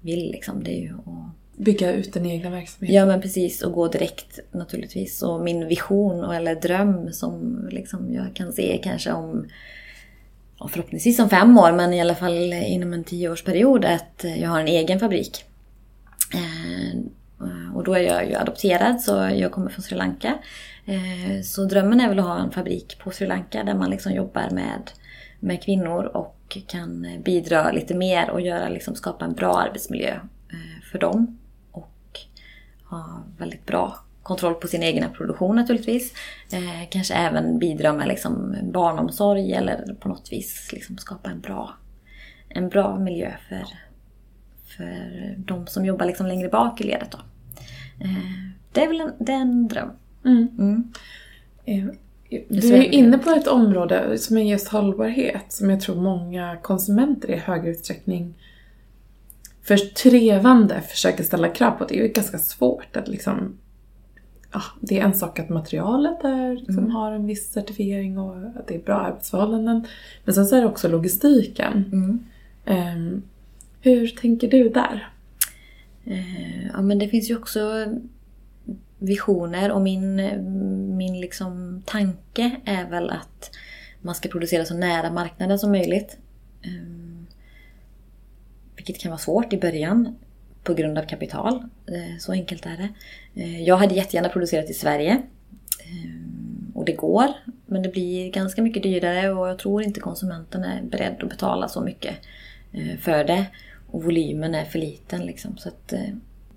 vill 0.00 0.30
liksom. 0.30 0.64
Det 0.64 0.70
är 0.70 0.80
ju 0.80 0.94
att 0.94 1.60
bygga 1.64 1.92
ut 1.92 2.12
den 2.12 2.26
egna 2.26 2.50
verksamheten. 2.50 2.96
Ja 2.96 3.06
men 3.06 3.20
precis 3.20 3.62
och 3.62 3.72
gå 3.72 3.88
direkt 3.88 4.38
naturligtvis. 4.52 5.22
Och 5.22 5.40
min 5.40 5.68
vision 5.68 6.24
eller 6.24 6.54
dröm 6.54 7.12
som 7.12 7.68
liksom 7.70 8.14
jag 8.14 8.34
kan 8.34 8.52
se 8.52 8.80
kanske 8.82 9.12
om 9.12 9.46
förhoppningsvis 10.68 11.18
om 11.18 11.30
fem 11.30 11.58
år 11.58 11.72
men 11.72 11.92
i 11.92 12.00
alla 12.00 12.14
fall 12.14 12.52
inom 12.52 12.92
en 12.92 13.04
tioårsperiod 13.04 13.84
att 13.84 14.24
jag 14.36 14.48
har 14.48 14.60
en 14.60 14.68
egen 14.68 15.00
fabrik. 15.00 15.44
Eh, 16.34 16.90
eh, 17.40 17.76
och 17.76 17.84
då 17.84 17.94
är 17.94 18.00
jag 18.00 18.28
ju 18.28 18.34
adopterad 18.34 19.00
så 19.00 19.12
jag 19.34 19.52
kommer 19.52 19.70
från 19.70 19.82
Sri 19.82 19.96
Lanka. 19.96 20.38
Eh, 20.84 21.42
så 21.44 21.64
drömmen 21.64 22.00
är 22.00 22.08
väl 22.08 22.18
att 22.18 22.24
ha 22.24 22.38
en 22.38 22.50
fabrik 22.50 22.98
på 22.98 23.10
Sri 23.10 23.26
Lanka 23.26 23.64
där 23.64 23.74
man 23.74 23.90
liksom 23.90 24.12
jobbar 24.12 24.50
med, 24.50 24.90
med 25.40 25.62
kvinnor 25.62 26.04
och 26.04 26.58
kan 26.66 27.06
bidra 27.24 27.72
lite 27.72 27.94
mer 27.94 28.30
och 28.30 28.40
göra, 28.40 28.68
liksom, 28.68 28.94
skapa 28.94 29.24
en 29.24 29.34
bra 29.34 29.58
arbetsmiljö 29.58 30.20
för 30.92 30.98
dem. 30.98 31.38
Och 31.70 32.20
ha 32.84 33.24
väldigt 33.38 33.66
bra 33.66 33.98
kontroll 34.30 34.54
på 34.54 34.68
sin 34.68 34.82
egen 34.82 35.12
produktion 35.12 35.56
naturligtvis. 35.56 36.12
Eh, 36.52 36.88
kanske 36.90 37.14
även 37.14 37.58
bidra 37.58 37.92
med 37.92 38.08
liksom 38.08 38.56
barnomsorg 38.62 39.52
eller 39.52 39.94
på 40.00 40.08
något 40.08 40.32
vis 40.32 40.70
liksom 40.72 40.98
skapa 40.98 41.30
en 41.30 41.40
bra, 41.40 41.74
en 42.48 42.68
bra 42.68 42.98
miljö 42.98 43.32
för, 43.48 43.64
för 44.76 45.34
de 45.36 45.66
som 45.66 45.84
jobbar 45.84 46.06
liksom 46.06 46.26
längre 46.26 46.48
bak 46.48 46.80
i 46.80 46.84
ledet. 46.84 47.10
Då. 47.10 47.18
Eh, 48.04 48.50
det 48.72 48.84
är 48.84 48.88
väl 48.88 49.00
en, 49.00 49.12
det 49.18 49.32
är 49.32 49.40
en 49.40 49.68
dröm. 49.68 49.90
Mm. 50.24 50.48
Mm. 50.58 50.92
Eh, 51.64 51.84
du 52.48 52.74
är 52.74 52.94
inne 52.94 53.18
på 53.18 53.30
ett 53.30 53.46
område 53.46 54.18
som 54.18 54.36
är 54.36 54.42
just 54.42 54.68
hållbarhet 54.68 55.44
som 55.48 55.70
jag 55.70 55.80
tror 55.80 55.96
många 55.96 56.56
konsumenter 56.62 57.30
i 57.30 57.36
hög 57.36 57.66
utsträckning 57.66 58.34
för 59.62 59.76
trevande 59.76 60.80
försöker 60.80 61.24
ställa 61.24 61.48
krav 61.48 61.70
på. 61.70 61.84
Det 61.84 61.98
är 61.98 62.02
ju 62.02 62.08
ganska 62.08 62.38
svårt 62.38 62.96
att 62.96 63.08
liksom 63.08 63.58
ja, 64.52 64.62
det 64.80 64.98
är 64.98 65.04
en 65.04 65.14
sak 65.14 65.38
att 65.38 65.48
materialet 65.48 66.24
är, 66.24 66.54
liksom, 66.54 66.78
mm. 66.78 66.90
har 66.90 67.12
en 67.12 67.26
viss 67.26 67.52
certifiering 67.52 68.18
och 68.18 68.36
att 68.36 68.66
det 68.66 68.74
är 68.74 68.82
bra 68.82 68.94
arbetsförhållanden. 68.94 69.86
Men 70.24 70.34
sen 70.34 70.46
så 70.46 70.56
är 70.56 70.60
det 70.60 70.66
också 70.66 70.88
logistiken. 70.88 71.84
Mm. 71.92 72.26
Um, 72.96 73.22
hur 73.80 74.08
tänker 74.08 74.50
du 74.50 74.68
där? 74.68 75.08
Uh, 76.06 76.66
ja 76.66 76.82
men 76.82 76.98
det 76.98 77.08
finns 77.08 77.30
ju 77.30 77.36
också 77.36 77.86
visioner 78.98 79.70
och 79.70 79.80
min, 79.80 80.16
min 80.96 81.20
liksom 81.20 81.82
tanke 81.86 82.56
är 82.64 82.90
väl 82.90 83.10
att 83.10 83.50
man 84.00 84.14
ska 84.14 84.28
producera 84.28 84.64
så 84.64 84.74
nära 84.74 85.10
marknaden 85.10 85.58
som 85.58 85.70
möjligt. 85.70 86.16
Um, 86.66 87.26
vilket 88.76 88.98
kan 88.98 89.10
vara 89.10 89.18
svårt 89.18 89.52
i 89.52 89.58
början 89.58 90.16
på 90.64 90.74
grund 90.74 90.98
av 90.98 91.02
kapital. 91.02 91.54
Eh, 91.86 92.18
så 92.18 92.32
enkelt 92.32 92.66
är 92.66 92.76
det. 92.76 92.88
Eh, 93.42 93.62
jag 93.62 93.76
hade 93.76 93.94
jättegärna 93.94 94.28
producerat 94.28 94.70
i 94.70 94.74
Sverige. 94.74 95.22
Eh, 95.78 96.74
och 96.74 96.84
det 96.84 96.92
går, 96.92 97.28
men 97.66 97.82
det 97.82 97.88
blir 97.88 98.30
ganska 98.30 98.62
mycket 98.62 98.82
dyrare 98.82 99.32
och 99.32 99.48
jag 99.48 99.58
tror 99.58 99.82
inte 99.82 100.00
konsumenten 100.00 100.64
är 100.64 100.82
beredd 100.82 101.16
att 101.22 101.28
betala 101.28 101.68
så 101.68 101.80
mycket 101.80 102.14
för 103.00 103.24
det. 103.24 103.46
Och 103.86 104.04
volymen 104.04 104.54
är 104.54 104.64
för 104.64 104.78
liten 104.78 105.26
liksom. 105.26 105.56
Så, 105.56 105.68
att, 105.68 105.92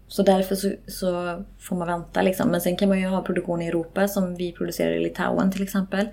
så 0.07 0.23
därför 0.23 0.55
så, 0.55 0.71
så, 0.87 1.43
får 1.59 1.75
man 1.75 1.87
vänta 1.87 2.21
liksom. 2.21 2.49
Men 2.49 2.61
sen 2.61 2.75
kan 2.75 2.89
man 2.89 2.99
ju 2.99 3.07
ha 3.07 3.21
produktion 3.21 3.61
i 3.61 3.67
Europa 3.67 4.07
som 4.07 4.35
vi 4.35 4.51
producerar 4.51 4.91
i 4.91 5.03
Litauen 5.03 5.51
till 5.51 5.63
exempel. 5.63 6.07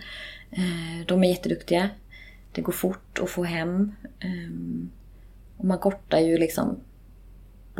De 1.06 1.24
är 1.24 1.28
jätteduktiga. 1.28 1.90
Det 2.52 2.60
går 2.60 2.72
fort 2.72 3.18
att 3.22 3.30
få 3.30 3.44
hem. 3.44 3.92
Ehm, 4.20 4.90
och 5.56 5.64
man 5.64 5.78
kortar 5.78 6.18
ju 6.18 6.38
liksom 6.38 6.80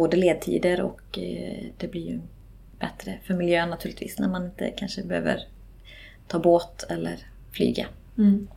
både 0.01 0.17
ledtider 0.17 0.81
och 0.81 1.19
eh, 1.19 1.65
det 1.77 1.89
blir 1.89 2.07
ju 2.07 2.21
bättre 2.79 3.19
för 3.27 3.35
miljön 3.35 3.71
naturligtvis 3.71 4.19
när 4.19 4.29
man 4.29 4.45
inte 4.45 4.71
kanske 4.77 5.03
behöver 5.03 5.41
ta 6.29 6.39
båt 6.39 6.87
eller 6.89 7.19
flyga. 7.53 7.87
Mm. 8.19 8.49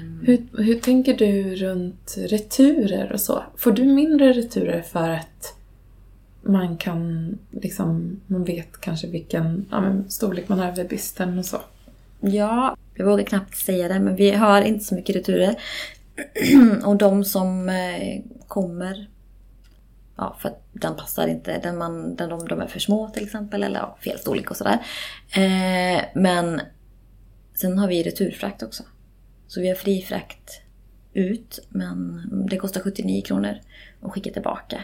Um, 0.00 0.22
hur, 0.26 0.62
hur 0.62 0.74
tänker 0.74 1.14
du 1.14 1.56
runt 1.56 2.14
returer 2.18 3.12
och 3.12 3.20
så? 3.20 3.42
Får 3.56 3.72
du 3.72 3.84
mindre 3.84 4.32
returer 4.32 4.82
för 4.82 5.08
att 5.10 5.54
man 6.42 6.76
kan 6.76 7.38
liksom, 7.50 8.20
man 8.26 8.44
vet 8.44 8.80
kanske 8.80 9.06
vilken 9.06 9.66
ja, 9.70 9.94
storlek 10.08 10.48
man 10.48 10.58
har 10.58 10.68
över 10.68 10.84
bysten 10.84 11.38
och 11.38 11.44
så? 11.44 11.60
Ja, 12.20 12.76
jag 12.94 13.06
vågar 13.06 13.24
knappt 13.24 13.56
säga 13.56 13.88
det 13.88 14.00
men 14.00 14.16
vi 14.16 14.30
har 14.30 14.62
inte 14.62 14.84
så 14.84 14.94
mycket 14.94 15.16
returer. 15.16 15.54
och 16.84 16.96
de 16.96 17.24
som 17.24 17.68
eh, 17.68 18.22
kommer 18.46 19.08
ja, 20.16 20.36
för 20.40 20.48
att 20.48 20.62
den 20.72 20.96
passar 20.96 21.28
inte, 21.28 21.58
den 21.58 21.78
man, 21.78 22.16
den, 22.16 22.28
de, 22.28 22.48
de 22.48 22.60
är 22.60 22.66
för 22.66 22.80
små 22.80 23.08
till 23.08 23.24
exempel 23.24 23.62
eller 23.62 23.78
ja, 23.78 23.96
fel 24.04 24.18
storlek 24.18 24.50
och 24.50 24.56
sådär. 24.56 24.78
Eh, 25.36 26.04
men 26.14 26.60
sen 27.54 27.78
har 27.78 27.88
vi 27.88 28.02
returfrakt 28.02 28.62
också. 28.62 28.82
Så 29.46 29.60
vi 29.60 29.68
har 29.68 29.74
fri 29.74 30.02
frakt 30.02 30.60
ut 31.12 31.66
men 31.68 32.22
det 32.50 32.56
kostar 32.56 32.80
79 32.80 33.22
kronor 33.22 33.54
att 34.00 34.12
skicka 34.12 34.30
tillbaka. 34.30 34.80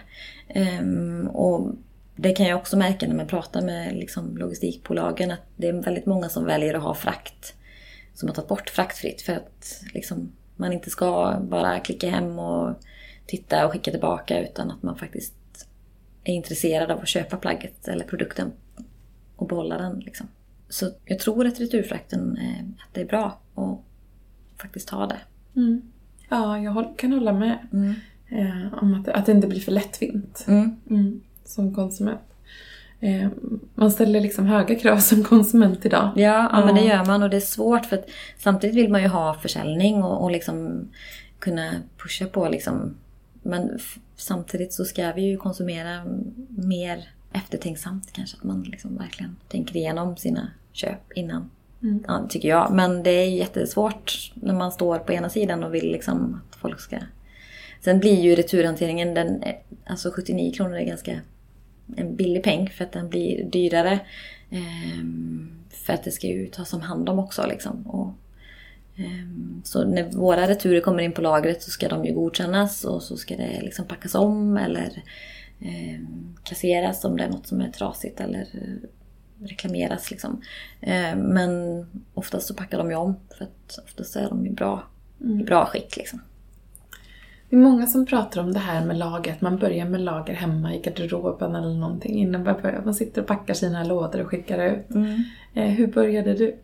Eh, 0.48 1.26
och 1.32 1.74
det 2.16 2.32
kan 2.32 2.46
jag 2.46 2.58
också 2.58 2.76
märka 2.76 3.08
när 3.08 3.14
man 3.14 3.26
pratar 3.26 3.62
med 3.62 3.94
liksom, 3.94 4.36
logistikbolagen 4.36 5.30
att 5.30 5.46
det 5.56 5.68
är 5.68 5.72
väldigt 5.72 6.06
många 6.06 6.28
som 6.28 6.44
väljer 6.44 6.74
att 6.74 6.82
ha 6.82 6.94
frakt 6.94 7.54
som 8.14 8.28
har 8.28 8.34
tagit 8.34 8.48
bort 8.48 8.70
fraktfritt 8.70 9.22
för 9.22 9.32
att 9.32 9.82
liksom, 9.94 10.32
man 10.56 10.72
inte 10.72 10.90
ska 10.90 11.38
bara 11.42 11.80
klicka 11.80 12.10
hem 12.10 12.38
och 12.38 12.74
titta 13.26 13.66
och 13.66 13.72
skicka 13.72 13.90
tillbaka 13.90 14.40
utan 14.40 14.70
att 14.70 14.82
man 14.82 14.96
faktiskt 14.96 15.34
är 16.24 16.34
intresserad 16.34 16.90
av 16.90 17.00
att 17.00 17.08
köpa 17.08 17.36
plagget 17.36 17.88
eller 17.88 18.04
produkten 18.04 18.52
och 19.36 19.46
behålla 19.46 19.78
den. 19.78 19.98
Liksom. 19.98 20.26
Så 20.68 20.90
jag 21.04 21.18
tror 21.18 21.46
att 21.46 21.60
returfrakten 21.60 22.36
är, 22.36 22.82
att 22.82 22.94
det 22.94 23.00
är 23.00 23.04
bra 23.04 23.38
att 23.54 23.80
faktiskt 24.62 24.90
ha 24.90 25.06
det. 25.06 25.18
Mm. 25.56 25.82
Ja, 26.28 26.58
jag 26.58 26.98
kan 26.98 27.12
hålla 27.12 27.32
med 27.32 27.58
mm. 27.72 27.94
eh, 28.28 28.82
om 28.82 29.00
att, 29.00 29.08
att 29.08 29.26
det 29.26 29.32
inte 29.32 29.46
blir 29.46 29.60
för 29.60 29.72
lättvint 29.72 30.44
mm. 30.48 30.76
mm 30.90 31.20
som 31.44 31.74
konsument. 31.74 32.20
Eh, 33.00 33.28
man 33.74 33.90
ställer 33.90 34.20
liksom 34.20 34.46
höga 34.46 34.74
krav 34.74 34.96
som 34.96 35.24
konsument 35.24 35.86
idag. 35.86 36.10
Ja, 36.16 36.22
ja, 36.22 36.48
ja, 36.52 36.66
men 36.66 36.74
det 36.74 36.80
gör 36.84 37.04
man 37.04 37.22
och 37.22 37.30
det 37.30 37.36
är 37.36 37.40
svårt 37.40 37.86
för 37.86 37.96
att 37.96 38.06
samtidigt 38.38 38.76
vill 38.76 38.90
man 38.90 39.02
ju 39.02 39.08
ha 39.08 39.34
försäljning 39.34 40.02
och, 40.02 40.22
och 40.22 40.30
liksom 40.30 40.88
kunna 41.38 41.72
pusha 41.98 42.26
på 42.26 42.48
liksom 42.48 42.94
men 43.42 43.78
samtidigt 44.16 44.72
så 44.72 44.84
ska 44.84 45.12
vi 45.12 45.22
ju 45.22 45.36
konsumera 45.36 46.04
mer 46.48 47.08
eftertänksamt 47.32 48.12
kanske. 48.12 48.36
Att 48.36 48.44
man 48.44 48.62
liksom 48.62 48.96
verkligen 48.96 49.36
tänker 49.48 49.76
igenom 49.76 50.16
sina 50.16 50.48
köp 50.72 51.12
innan. 51.14 51.50
Mm. 51.82 52.04
Ja, 52.06 52.26
tycker 52.28 52.48
jag. 52.48 52.72
Men 52.72 53.02
det 53.02 53.10
är 53.10 53.30
jättesvårt 53.30 54.32
när 54.34 54.54
man 54.54 54.72
står 54.72 54.98
på 54.98 55.12
ena 55.12 55.28
sidan 55.28 55.64
och 55.64 55.74
vill 55.74 55.92
liksom 55.92 56.40
att 56.50 56.56
folk 56.56 56.80
ska... 56.80 56.98
Sen 57.80 57.98
blir 58.00 58.20
ju 58.20 58.34
returhanteringen, 58.34 59.14
den, 59.14 59.44
alltså 59.86 60.10
79 60.10 60.52
kronor 60.52 60.76
är 60.76 60.84
ganska 60.84 61.20
en 61.96 62.16
billig 62.16 62.42
peng 62.42 62.70
för 62.70 62.84
att 62.84 62.92
den 62.92 63.08
blir 63.08 63.44
dyrare. 63.44 63.98
Eh, 64.50 65.04
för 65.70 65.92
att 65.92 66.04
det 66.04 66.10
ska 66.10 66.26
ju 66.26 66.46
tas 66.46 66.72
om 66.72 66.80
hand 66.80 67.08
om 67.08 67.18
också 67.18 67.46
liksom. 67.46 67.86
Och 67.86 68.08
Ehm, 68.08 68.21
så 69.64 69.84
när 69.84 70.12
våra 70.12 70.48
returer 70.48 70.80
kommer 70.80 71.02
in 71.02 71.12
på 71.12 71.22
lagret 71.22 71.62
så 71.62 71.70
ska 71.70 71.88
de 71.88 72.04
ju 72.04 72.14
godkännas 72.14 72.84
och 72.84 73.02
så 73.02 73.16
ska 73.16 73.36
det 73.36 73.60
liksom 73.62 73.86
packas 73.86 74.14
om 74.14 74.56
eller 74.56 75.02
eh, 75.60 76.00
kasseras 76.44 77.04
om 77.04 77.16
det 77.16 77.24
är 77.24 77.28
något 77.28 77.46
som 77.46 77.60
är 77.60 77.68
trasigt 77.68 78.20
eller 78.20 78.40
eh, 78.40 78.88
reklameras. 79.46 80.10
Liksom. 80.10 80.40
Eh, 80.80 81.16
men 81.16 81.50
oftast 82.14 82.46
så 82.46 82.54
packar 82.54 82.78
de 82.78 82.90
ju 82.90 82.96
om 82.96 83.14
för 83.38 83.44
att 83.44 83.78
oftast 83.84 84.16
är 84.16 84.28
de 84.28 84.46
i 84.46 84.50
bra, 84.50 84.82
mm. 85.20 85.40
i 85.40 85.44
bra 85.44 85.66
skick. 85.66 85.96
Liksom. 85.96 86.20
Det 87.48 87.56
är 87.56 87.60
många 87.60 87.86
som 87.86 88.06
pratar 88.06 88.40
om 88.40 88.52
det 88.52 88.58
här 88.58 88.86
med 88.86 88.98
lager, 88.98 89.32
att 89.32 89.40
man 89.40 89.58
börjar 89.58 89.86
med 89.86 90.00
lager 90.00 90.34
hemma 90.34 90.74
i 90.74 90.78
garderoben 90.78 91.54
eller 91.54 91.74
någonting 91.74 92.18
innan 92.18 92.44
man 92.44 92.62
börjar. 92.62 92.82
Man 92.84 92.94
sitter 92.94 93.20
och 93.22 93.28
packar 93.28 93.54
sina 93.54 93.84
lådor 93.84 94.20
och 94.20 94.28
skickar 94.28 94.72
ut. 94.72 94.90
Mm. 94.90 95.22
Eh, 95.54 95.68
hur 95.68 95.86
började 95.86 96.34
du? 96.34 96.56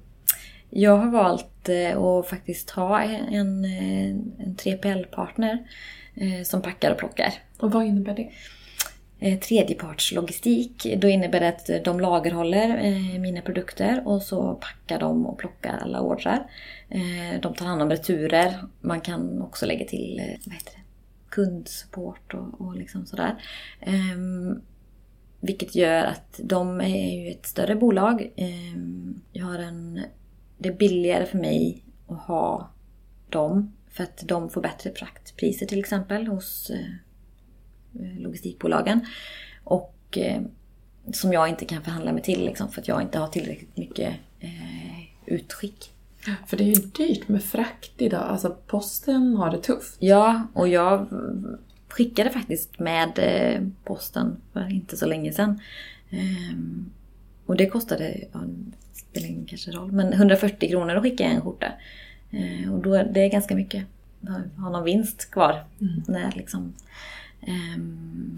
Jag 0.71 0.97
har 0.97 1.11
valt 1.11 1.69
eh, 1.69 2.03
att 2.03 2.29
faktiskt 2.29 2.71
ha 2.71 3.03
en, 3.03 3.65
eh, 3.65 4.09
en 4.09 4.57
3PL-partner 4.59 5.59
eh, 6.15 6.43
som 6.45 6.63
packar 6.63 6.91
och 6.91 6.99
plockar. 6.99 7.35
Och 7.59 7.73
vad 7.73 7.85
innebär 7.85 8.15
det? 8.15 8.31
Tredjepartslogistik. 9.37 10.87
Då 10.99 11.09
innebär 11.09 11.41
det 11.41 11.49
att 11.49 11.85
de 11.85 12.01
lagerhåller 12.01 12.69
mina 13.19 13.41
produkter 13.41 14.03
och 14.05 14.23
så 14.23 14.55
packar 14.55 15.01
de 15.01 15.27
och 15.27 15.39
plockar 15.39 15.79
alla 15.83 16.01
ordrar. 16.01 16.51
De 17.43 17.55
tar 17.55 17.67
hand 17.67 17.83
om 17.83 17.91
returer. 17.91 18.59
Man 18.81 19.01
kan 19.01 19.43
också 19.43 19.67
lägga 19.67 19.85
till 19.85 20.37
vad 20.45 20.55
heter 20.55 20.73
det? 20.77 20.83
kundsupport 21.29 22.35
och, 22.35 22.61
och 22.61 22.77
liksom 22.77 23.07
sådär. 23.07 23.43
Um, 23.87 24.61
vilket 25.41 25.75
gör 25.75 26.05
att 26.05 26.41
de 26.43 26.81
är 26.81 27.25
ju 27.25 27.31
ett 27.31 27.47
större 27.47 27.77
bolag. 27.77 28.33
Um, 28.37 29.21
jag 29.33 29.45
har 29.45 29.59
en 29.59 30.01
det 30.59 30.69
är 30.69 30.73
billigare 30.73 31.27
för 31.27 31.39
mig 31.39 31.83
att 32.07 32.19
ha 32.19 32.71
dem. 33.29 33.73
För 33.91 34.05
att 34.05 34.23
de 34.27 34.51
får 34.51 34.61
bättre 34.61 34.93
fraktpriser 34.93 35.67
till 35.67 35.79
exempel 35.79 36.27
hos 36.27 36.71
eh, 36.71 38.19
logistikbolagen. 38.19 39.07
Och 39.65 40.19
eh, 40.19 40.43
som 41.13 41.33
jag 41.33 41.49
inte 41.49 41.65
kan 41.65 41.83
förhandla 41.83 42.13
mig 42.13 42.23
till 42.23 42.45
liksom, 42.45 42.71
för 42.71 42.81
att 42.81 42.89
jag 42.89 43.03
inte 43.03 43.19
har 43.19 43.29
tillräckligt 43.29 43.77
mycket 43.77 44.15
eh, 44.41 45.01
utskick. 45.27 45.93
För 46.47 46.57
det 46.57 46.65
är 46.65 46.75
ju 46.75 46.75
dyrt 46.75 47.29
med 47.29 47.45
frakt 47.45 47.93
idag. 48.03 48.23
Alltså 48.23 48.57
posten 48.67 49.37
har 49.37 49.51
det 49.51 49.59
tufft. 49.59 49.97
Ja, 49.99 50.43
och 50.53 50.69
jag 50.69 51.09
skickade 51.89 52.31
faktiskt 52.31 52.79
med 52.79 53.19
eh, 53.19 53.63
posten 53.85 54.37
för 54.53 54.73
inte 54.73 54.97
så 54.97 55.07
länge 55.07 55.33
sedan. 55.33 55.61
Och 57.49 57.57
det 57.57 57.67
kostade, 57.67 58.17
ja, 58.33 58.39
det 58.39 58.99
spelar 58.99 59.29
ingen 59.29 59.47
kanske 59.47 59.71
roll, 59.71 59.93
men 59.93 60.13
140 60.13 60.69
kronor 60.69 60.95
att 60.95 61.03
skicka 61.03 61.25
en 61.25 61.41
skjorta. 61.41 61.73
Eh, 62.31 62.75
och 62.75 62.83
då, 62.83 63.03
det 63.03 63.21
är 63.21 63.29
ganska 63.29 63.55
mycket. 63.55 63.87
Ha 64.57 64.71
någon 64.71 64.85
vinst 64.85 65.31
kvar. 65.31 65.65
När 66.09 66.33
liksom, 66.37 66.75
ehm, 67.41 68.37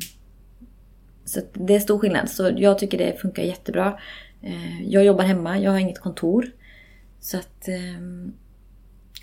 så 1.24 1.40
det 1.52 1.74
är 1.74 1.80
stor 1.80 1.98
skillnad. 1.98 2.30
Så 2.30 2.50
jag 2.56 2.78
tycker 2.78 2.98
det 2.98 3.20
funkar 3.20 3.42
jättebra. 3.42 3.98
Eh, 4.42 4.82
jag 4.82 5.04
jobbar 5.04 5.24
hemma, 5.24 5.58
jag 5.58 5.70
har 5.70 5.78
inget 5.78 6.00
kontor. 6.00 6.50
Så 7.20 7.36
att 7.36 7.68
ehm, 7.68 8.32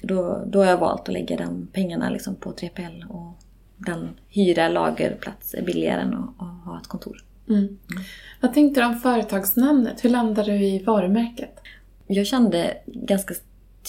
då, 0.02 0.43
då 0.47 0.60
har 0.60 0.65
jag 0.65 0.78
valt 0.78 1.02
att 1.02 1.13
lägga 1.13 1.38
de 1.38 1.67
pengarna 1.73 2.10
liksom 2.10 2.36
på 2.36 2.52
3PL 2.52 3.10
och 3.10 3.34
den 3.78 4.10
hyra 4.30 4.69
lagerplats 4.69 5.54
är 5.54 5.62
billigare 5.62 6.02
än 6.02 6.13
att, 6.13 6.30
att 6.39 6.65
ha 6.65 6.80
ett 6.82 6.88
kontor. 6.88 7.27
Mm. 7.50 7.78
Vad 8.42 8.54
tänkte 8.54 8.82
du 8.82 8.86
om 8.86 9.00
företagsnamnet? 9.00 10.06
Hur 10.06 10.10
landade 10.10 10.52
du 10.52 10.66
i 10.66 10.84
varumärket? 10.84 11.60
Jag 12.08 12.28
kände 12.28 12.78
ganska 12.86 13.34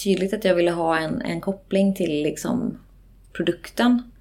tydligt 0.03 0.33
att 0.33 0.45
jag 0.45 0.55
ville 0.55 0.71
ha 0.71 0.97
en, 0.97 1.21
en 1.21 1.41
koppling 1.41 1.95
till 1.95 2.23
liksom 2.23 2.77
produkten. 3.33 4.11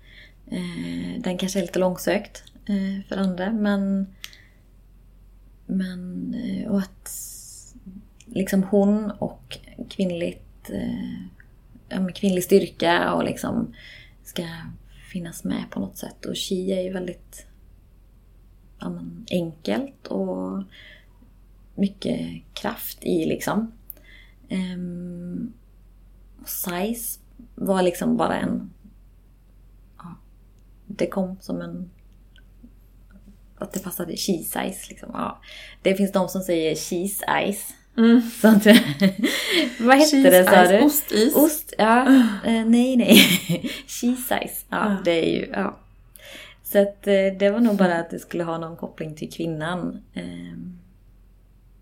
Eh, 0.46 1.20
den 1.20 1.38
kanske 1.38 1.58
är 1.58 1.62
lite 1.62 1.78
långsökt 1.78 2.44
eh, 2.66 3.08
för 3.08 3.16
andra 3.16 3.52
men... 3.52 4.06
Men... 5.66 6.34
Eh, 6.34 6.70
och 6.70 6.78
att 6.78 7.10
liksom 8.26 8.62
hon 8.62 9.10
och 9.10 9.58
kvinnligt... 9.88 10.70
Eh, 10.70 11.22
ja, 11.88 12.08
kvinnlig 12.14 12.44
styrka 12.44 13.12
och 13.12 13.24
liksom 13.24 13.74
ska 14.24 14.42
finnas 15.12 15.44
med 15.44 15.64
på 15.70 15.80
något 15.80 15.96
sätt. 15.96 16.24
Och 16.26 16.36
Chi 16.36 16.72
är 16.72 16.82
ju 16.82 16.92
väldigt 16.92 17.47
ja, 18.80 18.88
men, 18.88 19.26
enkelt 19.30 20.06
och 20.06 20.62
mycket 21.74 22.42
kraft 22.54 22.98
i 23.04 23.24
liksom. 23.24 23.72
Um, 24.50 25.52
size 26.46 27.20
var 27.54 27.82
liksom 27.82 28.16
bara 28.16 28.36
en... 28.36 28.70
Ja, 29.98 30.14
det 30.86 31.06
kom 31.06 31.36
som 31.40 31.60
en... 31.60 31.90
Att 33.58 33.72
det 33.72 33.80
passade 33.80 34.12
cheese-ice 34.12 34.88
liksom. 34.88 35.10
Ja. 35.12 35.40
Det 35.82 35.94
finns 35.94 36.12
de 36.12 36.28
som 36.28 36.42
säger 36.42 36.74
cheese-ice. 36.74 37.72
Mm. 37.96 38.20
Så 38.40 38.48
att, 38.48 38.66
vad 39.80 39.98
hette 39.98 40.30
det 40.30 40.44
sa 40.44 40.64
du? 40.64 40.80
Ostis. 40.80 41.36
Ost, 41.36 41.74
ja. 41.78 42.06
Eh, 42.44 42.64
nej, 42.64 42.96
nej. 42.96 43.16
Cheese-ice. 43.86 44.64
Ja, 44.68 44.90
Ja. 44.90 44.96
det 45.04 45.10
är 45.10 45.38
ju... 45.38 45.50
Ja. 45.52 45.78
Så 46.72 46.82
att 46.82 47.06
eh, 47.06 47.12
det 47.38 47.50
var 47.52 47.60
nog 47.60 47.76
bara 47.76 47.98
att 47.98 48.10
det 48.10 48.18
skulle 48.18 48.44
ha 48.44 48.58
någon 48.58 48.76
koppling 48.76 49.14
till 49.14 49.32
kvinnan. 49.32 50.02
Ehm, 50.14 50.78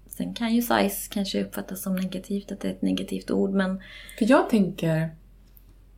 Sen 0.07 0.35
kan 0.35 0.55
ju 0.55 0.62
size 0.62 1.09
kanske 1.11 1.44
uppfattas 1.44 1.83
som 1.83 1.96
negativt, 1.96 2.53
att 2.53 2.61
det 2.61 2.68
är 2.68 2.72
ett 2.72 2.83
negativt 2.83 3.31
ord, 3.31 3.51
men... 3.51 3.81
För 4.18 4.31
jag 4.31 4.51
tänker, 4.51 5.11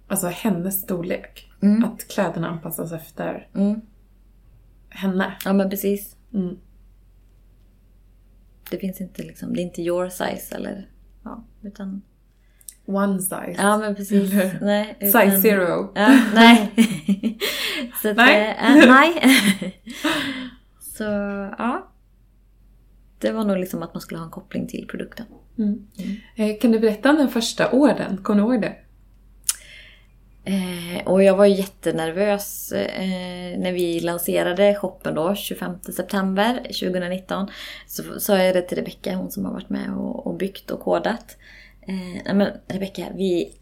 alltså 0.07 0.27
hennes 0.27 0.83
storlek. 0.83 1.51
Mm. 1.62 1.85
Att 1.85 2.09
kläderna 2.09 2.48
anpassas 2.48 2.92
efter 2.92 3.48
Mm, 3.55 3.81
henne. 4.88 5.37
ja 5.44 5.53
men 5.53 5.70
precis. 5.70 6.16
Mm. 6.35 6.59
Det 8.70 8.79
finns 8.79 9.01
inte 9.01 9.22
liksom, 9.22 9.55
det 9.55 9.61
är 9.61 9.64
inte 9.64 9.83
your 9.83 10.09
size 10.09 10.55
eller... 10.57 10.88
Ja, 11.24 11.44
utan... 11.62 12.03
One 12.88 13.18
size. 13.22 13.55
Ja 13.59 13.79
men 13.79 13.94
precis. 13.94 14.33
Eller- 14.33 14.59
Nej, 14.62 14.96
Size 15.01 15.40
zero. 15.42 15.92
Ja, 15.94 16.18
nej. 16.35 16.72
Så 18.03 18.09
att, 18.11 18.16
Nej. 18.16 18.57
äh, 18.61 18.88
nej. 18.88 19.22
Så 20.81 21.05
ja. 21.59 21.88
Det 23.18 23.31
var 23.33 23.44
nog 23.44 23.59
liksom 23.59 23.83
att 23.83 23.94
man 23.94 24.01
skulle 24.01 24.18
ha 24.18 24.24
en 24.24 24.31
koppling 24.31 24.66
till 24.66 24.87
produkten. 24.90 25.27
Mm. 25.59 25.87
Eh, 26.37 26.59
Kan 26.61 26.72
du 26.72 26.79
berätta 26.79 27.11
om 27.11 27.16
den 27.16 27.29
första 27.29 27.70
orden? 27.70 28.16
Kommer 28.22 28.42
du 28.42 28.48
ihåg 28.53 28.62
det? 28.62 28.74
Eh, 30.44 31.07
och 31.07 31.22
jag 31.22 31.37
var 31.37 31.46
jättenervös 31.46 32.72
eh, 32.72 33.59
när 33.59 33.72
vi 33.72 34.01
lanserade 34.01 34.74
shoppen 34.74 35.14
då, 35.14 35.35
25 35.35 35.72
september 35.96 36.55
2019. 36.62 37.48
Så 37.87 38.20
sa 38.20 38.38
jag 38.38 38.55
det 38.57 38.62
till 38.62 38.79
Rebecka, 38.79 39.14
hon 39.16 39.31
som 39.31 39.44
har 39.44 39.53
varit 39.53 39.70
med 39.70 39.90
och, 39.94 40.27
och 40.27 40.35
byggt 40.35 40.70
och 40.70 40.81
kodat. 40.81 41.37
Eh, 41.88 42.22
nej 42.24 42.35
men 42.35 42.48
Rebecka, 42.68 43.07
vi, 43.14 43.53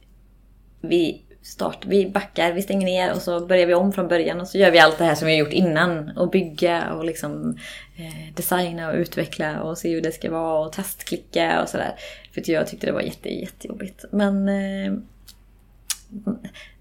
vi, 0.80 1.22
start, 1.42 1.86
vi 1.86 2.06
backar, 2.06 2.52
vi 2.52 2.62
stänger 2.62 2.86
ner 2.86 3.14
och 3.14 3.22
så 3.22 3.46
börjar 3.46 3.66
vi 3.66 3.74
om 3.74 3.92
från 3.92 4.08
början 4.08 4.40
och 4.40 4.48
så 4.48 4.58
gör 4.58 4.70
vi 4.70 4.78
allt 4.78 4.98
det 4.98 5.04
här 5.04 5.14
som 5.14 5.26
vi 5.26 5.32
har 5.32 5.40
gjort 5.40 5.52
innan. 5.52 6.16
Och 6.16 6.30
bygga 6.30 6.92
och 6.92 7.04
liksom 7.04 7.56
eh, 7.96 8.34
designa 8.34 8.90
och 8.90 8.96
utveckla 8.96 9.62
och 9.62 9.78
se 9.78 9.94
hur 9.94 10.00
det 10.00 10.12
ska 10.12 10.30
vara 10.30 10.66
och 10.66 10.72
testklicka 10.72 11.62
och 11.62 11.68
sådär. 11.68 11.94
För 12.32 12.50
jag 12.50 12.66
tyckte 12.66 12.86
det 12.86 12.92
var 12.92 13.00
jätte, 13.00 13.28
jättejobbigt. 13.28 14.04
Men 14.10 14.48
eh, 14.48 14.98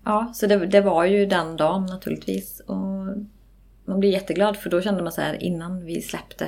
Ja, 0.03 0.31
så 0.36 0.47
det, 0.47 0.65
det 0.65 0.81
var 0.81 1.05
ju 1.05 1.25
den 1.25 1.58
dagen 1.58 1.86
naturligtvis. 1.86 2.60
Och 2.60 2.75
man 3.86 3.99
blir 3.99 4.10
jätteglad 4.10 4.58
för 4.58 4.69
då 4.69 4.81
kände 4.81 5.03
man 5.03 5.12
så 5.12 5.21
här 5.21 5.43
innan 5.43 5.86
vi 5.86 6.01
släppte 6.01 6.45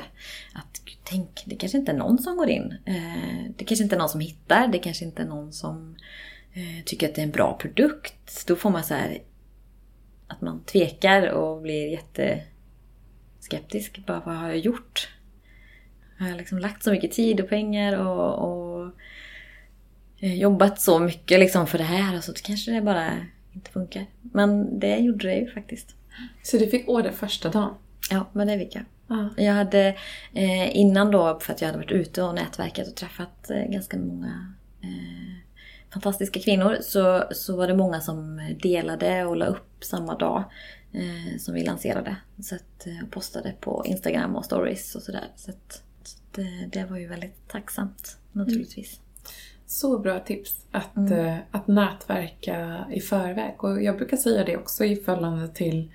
att 0.54 0.82
tänk, 1.10 1.44
det 1.46 1.56
kanske 1.56 1.78
inte 1.78 1.92
är 1.92 1.96
någon 1.96 2.18
som 2.18 2.38
går 2.38 2.50
in. 2.50 2.78
Eh, 2.86 3.52
det 3.58 3.66
kanske 3.66 3.84
inte 3.84 3.96
är 3.96 4.00
någon 4.00 4.10
som 4.10 4.22
hittar, 4.22 4.68
det 4.68 4.80
kanske 4.80 5.06
inte 5.06 5.22
är 5.22 5.26
någon 5.26 5.54
som 5.54 5.96
eh, 6.54 6.84
tycker 6.86 7.10
att 7.10 7.16
det 7.16 7.22
är 7.22 7.26
en 7.26 7.32
bra 7.32 7.58
produkt. 7.58 8.48
Då 8.48 8.56
får 8.56 8.70
man 8.70 8.84
så 8.84 8.94
här 8.94 9.22
att 10.28 10.42
man 10.42 10.64
tvekar 10.64 11.28
och 11.28 11.62
blir 11.62 11.92
jätteskeptisk. 11.92 14.06
Bara 14.06 14.22
vad 14.26 14.36
har 14.36 14.48
jag 14.48 14.58
gjort? 14.58 15.10
Har 16.20 16.28
jag 16.28 16.38
liksom 16.38 16.60
lagt 16.60 16.84
så 16.84 16.92
mycket 16.92 17.12
tid 17.12 17.40
och 17.40 17.50
pengar 17.50 17.98
och, 17.98 18.34
och 18.34 18.92
eh, 20.20 20.36
jobbat 20.36 20.82
så 20.82 21.00
mycket 21.00 21.40
liksom 21.40 21.68
för 21.68 21.78
det 21.78 21.84
här 21.84 22.18
och 22.18 22.24
så 22.24 22.34
kanske 22.34 22.72
det 22.72 22.82
bara 22.82 23.26
inte 23.54 23.72
funkar. 23.72 24.06
Men 24.22 24.80
det 24.80 24.98
gjorde 24.98 25.28
det 25.28 25.36
ju 25.36 25.52
faktiskt. 25.52 25.96
Så 26.44 26.58
du 26.58 26.68
fick 26.68 26.90
order 26.90 27.12
första 27.12 27.50
dagen? 27.50 27.74
Ja, 28.10 28.26
men 28.34 28.48
det 28.48 28.60
fick 28.60 28.76
jag. 28.76 28.84
Ja. 29.08 29.30
Jag 29.38 29.54
hade 29.54 29.88
eh, 30.34 30.78
innan 30.78 31.12
då, 31.12 31.40
för 31.40 31.54
att 31.54 31.62
jag 31.62 31.68
hade 31.68 31.78
varit 31.78 31.92
ute 31.92 32.24
och 32.24 32.36
nätverkat 32.36 32.88
och 32.88 32.96
träffat 32.96 33.50
eh, 33.50 33.64
ganska 33.64 33.98
många 33.98 34.54
eh, 34.82 35.38
fantastiska 35.94 36.40
kvinnor, 36.40 36.78
så, 36.82 37.24
så 37.32 37.56
var 37.58 37.68
det 37.68 37.76
många 37.76 38.02
som 38.02 38.42
delade 38.64 39.26
och 39.26 39.36
la 39.38 39.46
upp 39.46 39.84
samma 39.84 40.16
dag 40.18 40.44
eh, 40.94 41.38
som 41.40 41.54
vi 41.54 41.64
lanserade. 41.64 42.16
Så 42.44 42.56
att, 42.56 42.88
eh, 42.88 43.04
och 43.04 43.12
postade 43.12 43.54
på 43.62 43.84
Instagram 43.86 44.36
och 44.36 44.46
stories 44.46 44.96
och 44.96 45.02
sådär. 45.02 45.28
Så, 45.36 45.52
att, 45.52 45.84
så 46.04 46.18
att, 46.32 46.38
eh, 46.38 46.70
det 46.72 46.86
var 46.86 46.98
ju 46.98 47.08
väldigt 47.08 47.48
tacksamt 47.48 48.18
naturligtvis. 48.32 49.00
Så 49.66 50.00
bra 50.00 50.20
tips 50.20 50.66
att, 50.72 50.96
Mm. 50.98 51.40
att 51.52 51.68
nätverka 51.68 52.86
i 52.92 53.00
förväg. 53.02 53.64
Och 53.64 53.84
jag 53.84 53.98
brukar 53.98 54.18
säga 54.18 54.44
det 54.44 54.58
också 54.58 54.86
i 54.86 54.96
förhållande 54.96 55.48
till 55.48 55.92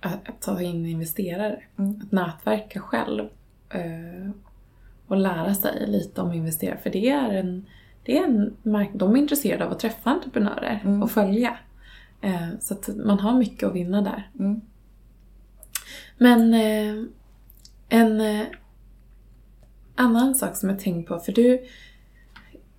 att, 0.00 0.28
att 0.28 0.42
ta 0.42 0.62
in 0.62 0.86
investerare. 0.86 1.62
Mm. 1.78 2.00
Att 2.02 2.12
nätverka 2.12 2.80
själv 2.80 3.28
eh, 3.70 4.30
och 5.06 5.16
lära 5.16 5.54
sig 5.54 5.86
lite 5.86 6.20
om 6.20 6.32
investerare. 6.32 6.78
För 6.82 6.90
det 6.90 7.10
är 7.10 7.30
en, 7.32 7.66
det 8.04 8.18
är 8.18 8.24
en 8.24 8.56
mark- 8.62 8.90
de 8.94 9.12
är 9.12 9.18
intresserade 9.18 9.64
av 9.66 9.72
att 9.72 9.78
träffa 9.78 10.10
entreprenörer 10.10 10.80
Mm. 10.84 11.02
och 11.02 11.10
följa. 11.10 11.58
Eh, 12.20 12.48
så 12.60 12.74
att 12.74 12.88
man 12.96 13.18
har 13.20 13.38
mycket 13.38 13.68
att 13.68 13.74
vinna 13.74 14.02
där. 14.02 14.30
Mm. 14.38 14.60
Men 16.18 16.54
eh, 16.54 17.04
en 17.88 18.20
eh, 18.20 18.46
annan 19.94 20.34
sak 20.34 20.56
som 20.56 20.68
jag 20.68 20.78
tänkt 20.78 21.08
på, 21.08 21.18
för 21.18 21.32
du... 21.32 21.64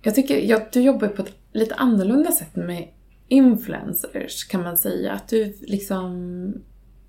Jag 0.02 0.14
tycker 0.14 0.38
ja, 0.38 0.60
du 0.72 0.80
jobbar 0.80 1.08
på 1.08 1.22
ett 1.22 1.34
lite 1.52 1.74
annorlunda 1.74 2.32
sätt 2.32 2.56
med 2.56 2.88
influencers 3.28 4.44
kan 4.44 4.62
man 4.62 4.78
säga. 4.78 5.12
Att 5.12 5.28
du 5.28 5.56
liksom... 5.60 6.52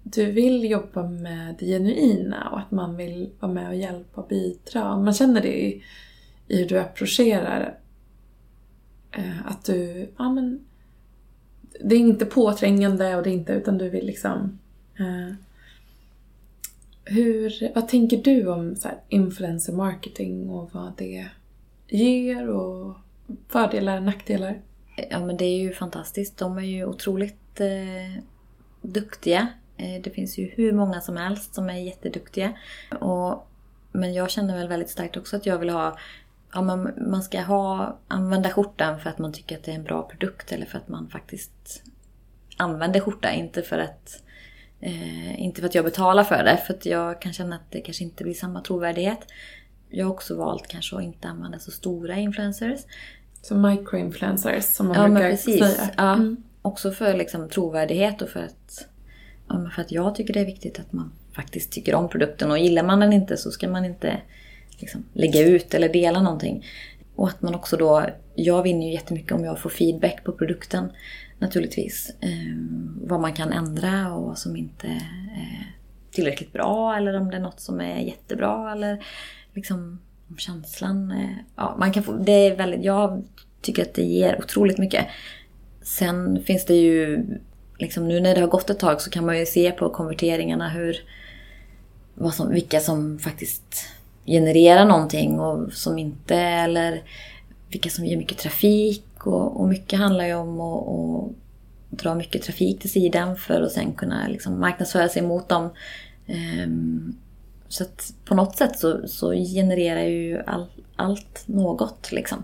Du 0.04 0.32
vill 0.32 0.72
jobba 0.72 1.04
med 1.04 1.56
det 1.60 1.66
genuina 1.66 2.50
och 2.50 2.60
att 2.60 2.72
man 2.72 2.98
vill 2.98 3.30
vara 3.40 3.52
med 3.52 3.68
och 3.68 3.76
hjälpa 3.76 4.22
och 4.22 4.28
bidra. 4.28 4.98
Man 4.98 5.14
känner 5.14 5.42
det 5.42 5.66
i, 5.66 5.84
i 6.48 6.58
hur 6.58 6.68
du 6.68 6.80
approcherar. 6.80 7.78
Eh, 9.12 9.48
att 9.48 9.66
du, 9.66 10.10
ja 10.18 10.30
men... 10.30 10.66
Det 11.84 11.96
är 11.96 12.00
inte 12.00 12.26
påträngande 12.26 13.16
och 13.16 13.24
det 13.24 13.30
är 13.30 13.34
inte, 13.34 13.54
utan 13.54 13.78
du 13.78 13.90
vill 13.90 14.06
liksom... 14.06 14.60
Eh, 15.00 15.36
hur, 17.06 17.72
vad 17.76 17.88
tänker 17.88 18.18
du 18.18 18.48
om 18.48 18.76
så 18.76 18.88
här, 18.88 18.98
influencer 19.10 19.74
marketing 19.74 20.50
och 20.50 20.70
vad 20.74 20.94
det 20.98 21.28
ger 21.88 22.50
och 22.50 22.96
fördelar, 23.48 24.00
nackdelar? 24.00 24.62
Ja 25.10 25.26
men 25.26 25.38
det 25.38 25.46
är 25.46 25.60
ju 25.60 25.74
fantastiskt. 25.74 26.38
De 26.38 26.58
är 26.58 26.62
ju 26.62 26.86
otroligt 26.86 27.60
eh, 27.60 28.24
duktiga 28.82 29.48
det 30.04 30.10
finns 30.13 30.38
ju 30.38 30.46
hur 30.46 30.72
många 30.72 31.02
som 31.02 31.18
helst 31.18 31.56
som 31.56 31.70
är 31.70 31.80
jätteduktiga. 31.80 32.54
Och, 33.00 33.48
men 33.92 34.13
jag 34.13 34.30
känner 34.30 34.58
väl 34.58 34.68
väldigt 34.68 34.89
starkt 34.89 35.18
också 35.18 35.36
att 35.36 35.46
jag 35.46 35.58
vill 35.58 35.70
ha 35.70 35.98
Ja, 36.54 36.62
man, 36.62 36.94
man 36.98 37.24
ska 37.24 37.42
ha, 37.42 37.98
använda 38.08 38.50
skjortan 38.50 39.00
för 39.00 39.10
att 39.10 39.20
man 39.20 39.34
tycker 39.34 39.58
att 39.58 39.63
det 39.63 39.72
är 39.72 39.76
en 39.76 39.84
bra 39.84 40.04
produkt 40.04 40.52
eller 40.52 40.65
för 40.65 40.78
att 40.78 40.88
man 40.88 41.10
faktiskt 41.10 41.84
använder 42.58 43.00
skjorta. 43.00 43.32
Inte 43.32 43.62
för 43.62 43.78
att, 43.78 44.24
eh, 44.80 45.42
inte 45.42 45.62
för 45.62 45.68
att 45.68 45.76
jag 45.76 45.86
betalar 45.86 46.24
för 46.24 46.44
det. 46.44 46.58
För 46.68 46.74
att 46.74 46.86
jag 46.86 47.22
kan 47.22 47.34
känna 47.34 47.56
att 47.56 47.72
det 47.72 47.82
kanske 47.82 48.04
inte 48.04 48.24
blir 48.24 48.34
samma 48.34 48.62
trovärdighet. 48.62 49.20
Jag 49.89 50.06
har 50.06 50.13
också 50.13 50.36
valt 50.36 50.68
kanske 50.68 50.96
att 50.96 51.04
inte 51.04 51.28
använda 51.28 51.60
så 51.60 51.72
stora 51.72 52.15
influencers. 52.15 52.80
Som 53.42 53.62
microinfluencers 53.62 54.63
som 54.63 54.88
man 54.88 54.96
Ja 54.98 55.08
brukar 55.08 55.30
precis. 55.30 55.60
säga. 55.60 55.89
Ja, 55.98 56.13
Mm. 56.13 56.44
Också 56.62 56.92
för 56.92 57.13
liksom 57.13 57.50
trovärdighet 57.50 58.22
och 58.22 58.30
för 58.30 58.44
att, 58.44 58.88
för 59.76 59.82
att 59.82 59.92
jag 59.92 60.16
tycker 60.16 60.34
det 60.34 60.40
är 60.40 60.46
viktigt 60.46 60.80
att 60.80 60.94
man 60.94 61.12
faktiskt 61.36 61.72
tycker 61.72 61.96
om 61.96 62.10
produkten. 62.10 62.52
Och 62.52 62.60
gillar 62.60 62.84
man 62.84 63.00
den 63.00 63.14
inte 63.14 63.38
så 63.38 63.52
ska 63.52 63.70
man 63.70 63.86
inte 63.86 64.22
liksom, 64.80 65.04
lägga 65.14 65.42
ut 65.42 65.74
eller 65.74 65.90
dela 65.90 66.22
någonting. 66.22 66.66
Och 67.16 67.28
att 67.28 67.42
man 67.42 67.56
också 67.56 67.78
då, 67.78 68.06
jag 68.36 68.64
vinner 68.64 68.86
ju 68.86 68.94
jättemycket 68.94 69.32
om 69.32 69.46
jag 69.46 69.60
får 69.60 69.70
feedback 69.70 70.24
på 70.24 70.32
produkten 70.32 70.92
naturligtvis. 71.40 72.12
Eh, 72.20 72.30
vad 73.02 73.20
man 73.20 73.34
kan 73.34 73.54
ändra 73.54 74.14
och 74.14 74.26
vad 74.26 74.38
som 74.38 74.56
inte 74.56 74.88
är 74.88 75.74
tillräckligt 76.12 76.54
bra 76.54 76.98
eller 76.98 77.20
om 77.20 77.30
det 77.30 77.36
är 77.38 77.42
något 77.42 77.60
som 77.60 77.82
är 77.82 78.00
jättebra 78.00 78.72
eller 78.72 79.06
liksom 79.54 80.00
om 80.30 80.38
känslan. 80.38 81.14
Ja, 81.56 81.76
man 81.80 81.94
kan 81.94 82.04
få, 82.04 82.14
det 82.14 82.32
är 82.32 82.56
väldigt, 82.56 82.84
jag 82.84 83.24
tycker 83.62 83.82
att 83.82 83.94
det 83.94 84.04
ger 84.04 84.40
otroligt 84.40 84.78
mycket. 84.78 85.06
Sen 85.82 86.44
finns 86.44 86.66
det 86.66 86.76
ju, 86.76 87.26
liksom 87.80 88.08
nu 88.08 88.20
när 88.20 88.36
det 88.36 88.42
har 88.42 88.48
gått 88.48 88.70
ett 88.70 88.80
tag 88.80 89.02
så 89.02 89.10
kan 89.10 89.26
man 89.26 89.39
ju 89.39 89.46
se 89.46 89.72
på 89.72 89.89
konverteringarna 89.89 90.70
hur, 90.70 90.98
vad 92.13 92.34
som, 92.34 92.50
vilka 92.50 92.80
som 92.80 93.20
faktiskt 93.20 93.86
genererar 94.26 94.86
någonting 94.86 95.39
och 95.39 95.74
som 95.74 95.98
inte, 95.98 96.36
eller 96.36 97.04
vilka 97.70 97.89
som 97.89 98.06
ger 98.06 98.18
mycket 98.18 98.38
trafik. 98.38 99.06
Och, 99.28 99.62
och 99.62 99.68
mycket 99.68 100.00
handlar 100.00 100.26
ju 100.26 100.34
om 100.34 100.62
att, 100.62 100.88
och 100.88 101.34
dra 101.89 102.15
mycket 102.15 102.42
trafik 102.42 102.80
till 102.80 102.92
sidan 102.92 103.36
för 103.36 103.62
att 103.62 103.72
sen 103.72 103.94
kunna 103.94 104.28
liksom 104.28 104.60
marknadsföra 104.60 105.10
sig 105.10 105.22
mot 105.22 105.50
dem. 105.50 105.70
Um, 106.63 107.18
så 107.68 107.84
att 107.84 108.13
på 108.26 108.36
något 108.36 108.56
sätt 108.56 108.80
så, 108.80 109.08
så 109.08 109.32
genererar 109.32 110.04
ju 110.04 110.42
all, 110.46 110.65
allt 110.96 111.44
något 111.46 112.12
liksom. 112.12 112.44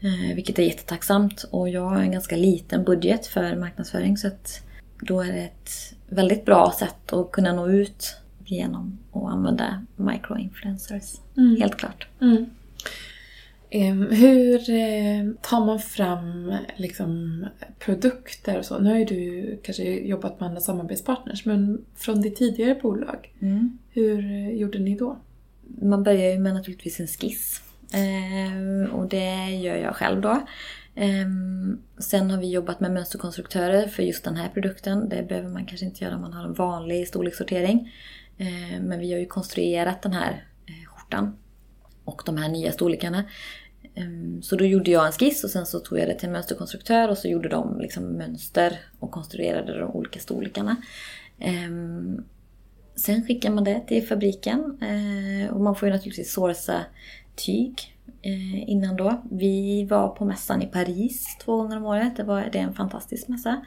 Eh, 0.00 0.34
vilket 0.34 0.58
är 0.58 0.62
jättetacksamt. 0.62 1.42
Och 1.50 1.68
jag 1.68 1.84
har 1.84 2.00
en 2.00 2.12
ganska 2.12 2.36
liten 2.36 2.84
budget 2.84 3.26
för 3.26 3.56
marknadsföring 3.56 4.16
så 4.16 4.26
att 4.26 4.62
då 5.00 5.20
är 5.20 5.32
det 5.32 5.44
ett 5.44 5.94
väldigt 6.08 6.44
bra 6.44 6.74
sätt 6.78 7.12
att 7.12 7.32
kunna 7.32 7.52
nå 7.52 7.68
ut 7.68 8.16
genom 8.44 8.98
att 9.12 9.32
använda 9.32 9.86
microinfluencers. 9.96 11.14
Helt 11.58 11.76
klart. 11.76 12.06
Mm. 12.20 12.46
Hur 14.10 14.70
eh, 14.70 15.32
tar 15.42 15.66
man 15.66 15.78
fram 15.80 16.54
liksom, 16.76 17.46
produkter 17.78 18.58
och 18.58 18.64
så? 18.64 18.78
Nu 18.78 18.90
har 18.90 18.98
ju 18.98 19.04
du 19.04 19.60
kanske 19.62 19.84
jobbat 19.84 20.40
med 20.40 20.48
andra 20.48 20.60
samarbetspartners, 20.60 21.44
men 21.44 21.84
från 21.96 22.22
ditt 22.22 22.36
tidigare 22.36 22.74
bolag, 22.82 23.32
hur 23.90 24.18
eh, 24.18 24.50
gjorde 24.50 24.78
ni 24.78 24.96
då? 24.96 25.18
Man 25.82 26.02
börjar 26.02 26.32
ju 26.32 26.38
med 26.38 26.54
naturligtvis 26.54 27.00
en 27.00 27.06
skiss. 27.06 27.62
Ehm, 27.92 28.86
och 28.92 29.08
det 29.08 29.50
gör 29.50 29.76
jag 29.76 29.96
själv 29.96 30.20
då. 30.20 30.46
Ehm, 30.94 31.82
sen 31.98 32.30
har 32.30 32.38
vi 32.38 32.50
jobbat 32.50 32.80
med 32.80 32.92
mönsterkonstruktörer 32.92 33.88
för 33.88 34.02
just 34.02 34.24
den 34.24 34.36
här 34.36 34.48
produkten. 34.48 35.08
Det 35.08 35.22
behöver 35.28 35.48
man 35.48 35.66
kanske 35.66 35.86
inte 35.86 36.04
göra 36.04 36.14
om 36.14 36.20
man 36.20 36.32
har 36.32 36.44
en 36.44 36.54
vanlig 36.54 37.08
storlekssortering. 37.08 37.92
Ehm, 38.38 38.82
men 38.82 38.98
vi 39.00 39.12
har 39.12 39.18
ju 39.18 39.26
konstruerat 39.26 40.02
den 40.02 40.12
här 40.12 40.44
eh, 40.66 40.88
skjortan 40.88 41.36
och 42.04 42.22
de 42.26 42.36
här 42.36 42.48
nya 42.48 42.72
storlekarna. 42.72 43.24
Så 44.42 44.56
då 44.56 44.64
gjorde 44.64 44.90
jag 44.90 45.06
en 45.06 45.12
skiss 45.12 45.44
och 45.44 45.50
sen 45.50 45.66
så 45.66 45.78
tog 45.78 45.98
jag 45.98 46.08
det 46.08 46.14
till 46.14 46.26
en 46.26 46.32
mönsterkonstruktör 46.32 47.08
och 47.08 47.18
så 47.18 47.28
gjorde 47.28 47.48
de 47.48 47.80
liksom 47.80 48.04
mönster 48.04 48.78
och 48.98 49.10
konstruerade 49.10 49.78
de 49.78 49.90
olika 49.90 50.20
storlekarna. 50.20 50.76
Sen 53.00 53.26
skickar 53.26 53.50
man 53.50 53.64
det 53.64 53.80
till 53.88 54.06
fabriken 54.06 54.78
eh, 54.82 55.54
och 55.54 55.60
man 55.60 55.76
får 55.76 55.88
ju 55.88 55.94
naturligtvis 55.94 56.32
sourca 56.32 56.84
tyg 57.36 57.96
eh, 58.22 58.70
innan 58.70 58.96
då. 58.96 59.22
Vi 59.30 59.84
var 59.84 60.08
på 60.08 60.24
mässan 60.24 60.62
i 60.62 60.66
Paris 60.66 61.36
två 61.44 61.56
gånger 61.56 61.76
om 61.76 61.84
året. 61.84 62.16
Det, 62.16 62.24
var, 62.24 62.48
det 62.52 62.58
är 62.58 62.62
en 62.62 62.74
fantastisk 62.74 63.28
mässa. 63.28 63.64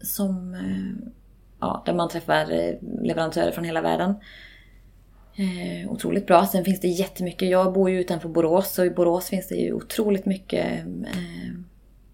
Som, 0.00 0.54
eh, 0.54 1.10
ja, 1.60 1.82
där 1.86 1.94
man 1.94 2.08
träffar 2.08 2.52
eh, 2.52 2.74
leverantörer 3.02 3.52
från 3.52 3.64
hela 3.64 3.80
världen. 3.80 4.14
Eh, 5.34 5.92
otroligt 5.92 6.26
bra. 6.26 6.46
Sen 6.46 6.64
finns 6.64 6.80
det 6.80 6.88
jättemycket. 6.88 7.48
Jag 7.48 7.72
bor 7.72 7.90
ju 7.90 8.00
utanför 8.00 8.28
Borås 8.28 8.78
och 8.78 8.86
i 8.86 8.90
Borås 8.90 9.28
finns 9.28 9.48
det 9.48 9.54
ju 9.54 9.72
otroligt 9.72 10.26
mycket 10.26 10.86
eh, 10.86 11.54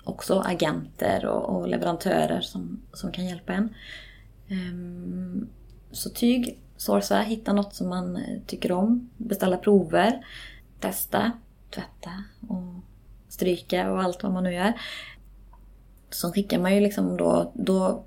också 0.04 0.40
agenter 0.40 1.26
och, 1.26 1.56
och 1.56 1.68
leverantörer 1.68 2.40
som, 2.40 2.80
som 2.92 3.12
kan 3.12 3.26
hjälpa 3.26 3.52
en. 3.52 3.74
Ehm, 4.48 5.48
så 5.90 6.10
tyg, 6.10 6.58
sourca, 6.76 7.20
hitta 7.20 7.52
något 7.52 7.74
som 7.74 7.88
man 7.88 8.16
eh, 8.16 8.40
tycker 8.46 8.72
om, 8.72 9.10
beställa 9.16 9.56
prover, 9.56 10.26
testa, 10.80 11.32
tvätta 11.70 12.24
och 12.48 12.74
stryka 13.28 13.92
och 13.92 14.02
allt 14.02 14.22
vad 14.22 14.32
man 14.32 14.44
nu 14.44 14.52
gör. 14.52 14.72
Så 16.10 16.32
skickar 16.32 16.58
man 16.58 16.74
ju 16.74 16.80
liksom 16.80 17.16
då, 17.16 17.52
då 17.54 18.04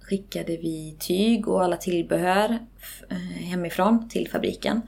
skickade 0.00 0.56
vi 0.56 0.96
tyg 0.98 1.48
och 1.48 1.64
alla 1.64 1.76
tillbehör 1.76 2.58
eh, 3.10 3.16
hemifrån 3.16 4.08
till 4.08 4.28
fabriken. 4.30 4.82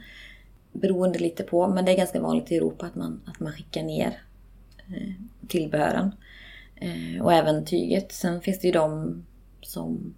Beroende 0.72 1.18
lite 1.18 1.42
på, 1.42 1.68
men 1.68 1.85
det 1.85 1.92
är 1.92 1.96
ganska 1.96 2.20
vanligt 2.20 2.52
i 2.52 2.56
Europa 2.56 2.87
att 2.87 2.94
man, 2.94 3.20
att 3.26 3.40
man 3.40 3.52
skickar 3.52 3.83
ner 3.83 4.22
eh, 4.88 5.12
tillbehören. 5.48 6.12
Eh, 6.76 7.22
och 7.22 7.33
även 7.33 7.64
tyget. 7.64 8.12
Sen 8.12 8.40
finns 8.40 8.61
det 8.61 8.66
ju 8.66 8.72
de 8.72 9.22
som, 9.62 10.14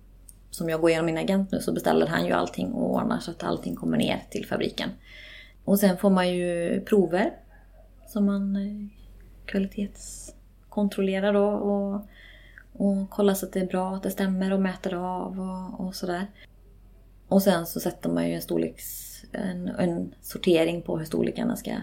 som 0.50 0.68
jag 0.68 0.80
går 0.80 0.90
igenom 0.90 1.06
min 1.06 1.18
agent 1.18 1.52
nu 1.52 1.60
så 1.60 1.72
beställer 1.72 2.06
han 2.06 2.26
ju 2.26 2.32
allting 2.32 2.72
och 2.72 2.94
ordnar 2.94 3.18
så 3.18 3.30
att 3.30 3.42
allting 3.42 3.76
kommer 3.76 3.96
ner 3.96 4.22
till 4.30 4.46
fabriken. 4.46 4.90
Och 5.64 5.78
sen 5.78 5.96
får 5.96 6.10
man 6.10 6.30
ju 6.30 6.80
prover 6.80 7.30
som 8.08 8.26
man 8.26 8.56
eh, 8.56 8.88
kvalitetskontrollerar 9.46 11.32
då 11.32 11.46
och, 11.46 12.06
och 12.72 13.10
kollar 13.10 13.34
så 13.34 13.46
att 13.46 13.52
det 13.52 13.60
är 13.60 13.66
bra, 13.66 13.94
att 13.96 14.02
det 14.02 14.10
stämmer 14.10 14.52
och 14.52 14.60
mäter 14.60 14.94
av 14.94 15.40
och, 15.40 15.86
och 15.86 15.94
sådär. 15.94 16.26
Och 17.28 17.42
sen 17.42 17.66
så 17.66 17.80
sätter 17.80 18.10
man 18.10 18.28
ju 18.28 18.34
en 18.34 18.42
storleks... 18.42 19.08
En, 19.32 19.68
en 19.68 20.14
sortering 20.20 20.82
på 20.82 20.98
hur 20.98 21.04
storlekarna 21.04 21.56
ska, 21.56 21.76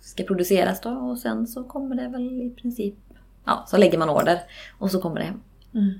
ska 0.00 0.24
produceras 0.24 0.80
då 0.80 0.90
och 0.90 1.18
sen 1.18 1.46
så 1.46 1.64
kommer 1.64 1.96
det 1.96 2.08
väl 2.08 2.42
i 2.42 2.50
princip... 2.50 2.94
Ja, 3.44 3.64
så 3.68 3.76
lägger 3.76 3.98
man 3.98 4.10
order 4.10 4.40
och 4.78 4.90
så 4.90 5.00
kommer 5.00 5.20
det 5.20 5.24
hem. 5.24 5.40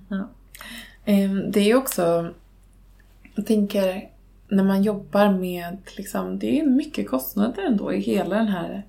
Ja. 0.09 0.29
Em, 1.05 1.51
Det 1.51 1.61
är 1.61 1.65
ju 1.65 1.75
också, 1.75 2.35
jag 3.35 3.47
tänker, 3.47 4.11
när 4.53 4.65
man 4.65 4.83
jobbar 4.83 5.33
med, 5.33 5.77
liksom, 5.97 6.39
det 6.39 6.61
är 6.61 6.67
mycket 6.67 7.09
kostnader 7.09 7.63
ändå 7.63 7.93
i 7.93 8.01
hela 8.01 8.37
den 8.37 8.49
här 8.49 8.87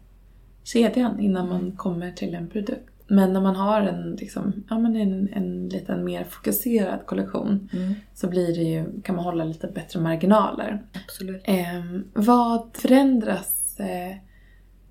kedjan 0.64 1.20
innan 1.20 1.50
man 1.50 1.72
kommer 1.72 2.12
till 2.12 2.36
en 2.36 2.50
produkt. 2.50 2.90
Men 3.08 3.34
när 3.34 3.42
man 3.42 3.56
har 3.56 3.82
en, 3.82 4.16
liksom, 4.16 4.54
ja, 4.70 4.80
men 4.80 4.96
en, 4.96 5.30
en 5.34 5.70
liten 5.70 6.06
mer 6.06 6.24
fokuserad 6.24 7.06
kollektion 7.06 7.70
så 8.14 8.28
blir 8.28 8.56
det 8.56 8.64
ju, 8.64 9.02
kan 9.02 9.16
man 9.16 9.26
hålla 9.26 9.44
lite 9.44 9.68
bättre 9.68 10.00
marginaler. 10.00 10.82
Absolut. 11.06 11.42
Em, 11.46 12.04
vad 12.14 12.70
förändras 12.74 13.80
eh, 13.80 14.18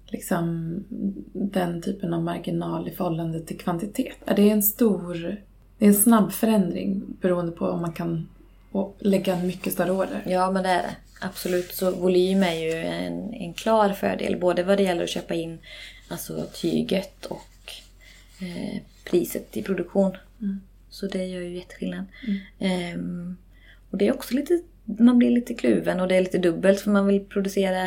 liksom, 0.06 0.74
den 1.32 1.82
typen 1.82 2.14
av 2.14 2.22
marginal 2.22 2.88
i 2.88 2.90
förhållande 2.90 3.40
till 3.40 3.58
kvantitet? 3.58 4.16
Är 4.24 4.36
det 4.36 4.50
en 4.50 4.62
stor, 4.62 5.14
det 5.78 5.84
är 5.84 5.88
en 5.88 5.94
snabb 5.94 6.32
förändring 6.32 7.02
beroende 7.20 7.52
på 7.52 7.66
om 7.66 7.80
man 7.80 7.92
kan 7.92 8.26
å- 8.72 8.94
lägga 8.98 9.36
mycket 9.36 9.72
större 9.72 9.90
order? 9.90 10.22
Ja, 10.26 10.50
men 10.50 10.62
det 10.62 10.68
är 10.68 10.82
det. 10.82 10.96
Absolut. 11.20 11.74
Så 11.74 11.90
volym 11.90 12.42
är 12.42 12.54
ju 12.54 12.72
en, 12.72 13.34
en 13.34 13.54
klar 13.54 13.92
fördel. 13.92 14.36
Både 14.40 14.62
vad 14.62 14.76
det 14.78 14.82
gäller 14.82 15.02
att 15.04 15.10
köpa 15.10 15.34
in 15.34 15.58
alltså, 16.08 16.46
tyget 16.60 17.26
och 17.26 17.72
eh, 18.40 18.80
priset 19.04 19.56
i 19.56 19.62
produktion. 19.62 20.16
Så 20.90 21.06
det 21.06 21.24
gör 21.26 21.40
ju 21.40 21.56
jätteskillnad. 21.56 22.04
Ehm, 22.58 23.36
och 23.90 23.98
det 23.98 24.08
är 24.08 24.14
också 24.14 24.34
lite, 24.34 24.60
man 24.84 25.18
blir 25.18 25.30
lite 25.30 25.54
kluven 25.54 26.00
och 26.00 26.08
det 26.08 26.16
är 26.16 26.20
lite 26.20 26.38
dubbelt 26.38 26.80
för 26.80 26.90
man 26.90 27.06
vill 27.06 27.24
producera 27.24 27.82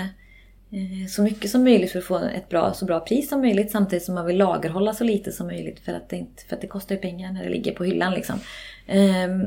eh, 0.71 1.07
så 1.09 1.21
mycket 1.21 1.51
som 1.51 1.63
möjligt 1.63 1.91
för 1.91 1.99
att 1.99 2.05
få 2.05 2.17
ett 2.17 2.49
bra, 2.49 2.73
så 2.73 2.85
bra 2.85 2.99
pris 2.99 3.29
som 3.29 3.41
möjligt 3.41 3.71
samtidigt 3.71 4.03
som 4.05 4.15
man 4.15 4.25
vill 4.25 4.37
lagerhålla 4.37 4.93
så 4.93 5.03
lite 5.03 5.31
som 5.31 5.47
möjligt 5.47 5.79
för 5.79 5.93
att 5.93 6.09
det, 6.09 6.15
inte, 6.17 6.43
för 6.45 6.55
att 6.55 6.61
det 6.61 6.67
kostar 6.67 6.95
ju 6.95 7.01
pengar 7.01 7.31
när 7.31 7.43
det 7.43 7.49
ligger 7.49 7.71
på 7.75 7.83
hyllan. 7.83 8.13
Liksom. 8.13 8.39
Ehm, 8.87 9.43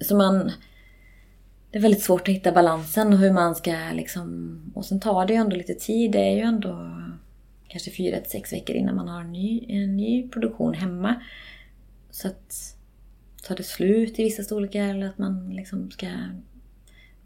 så 0.00 0.16
man, 0.16 0.52
det 1.70 1.78
är 1.78 1.82
väldigt 1.82 2.02
svårt 2.02 2.28
att 2.28 2.34
hitta 2.34 2.52
balansen 2.52 3.12
och 3.12 3.18
hur 3.18 3.32
man 3.32 3.54
ska 3.54 3.76
liksom... 3.92 4.60
Och 4.74 4.84
sen 4.84 5.00
tar 5.00 5.26
det 5.26 5.32
ju 5.32 5.38
ändå 5.38 5.56
lite 5.56 5.74
tid. 5.74 6.12
Det 6.12 6.18
är 6.18 6.36
ju 6.36 6.40
ändå 6.40 7.02
kanske 7.68 7.90
fyra 7.90 8.20
till 8.20 8.30
sex 8.30 8.52
veckor 8.52 8.76
innan 8.76 8.96
man 8.96 9.08
har 9.08 9.20
en 9.20 9.32
ny, 9.32 9.64
en 9.68 9.96
ny 9.96 10.28
produktion 10.28 10.74
hemma. 10.74 11.14
Så 12.10 12.28
att 12.28 12.76
tar 13.42 13.56
det 13.56 13.62
slut 13.62 14.18
i 14.18 14.24
vissa 14.24 14.42
storlekar 14.42 14.88
eller 14.88 15.06
att 15.06 15.18
man 15.18 15.50
liksom 15.50 15.90
ska... 15.90 16.06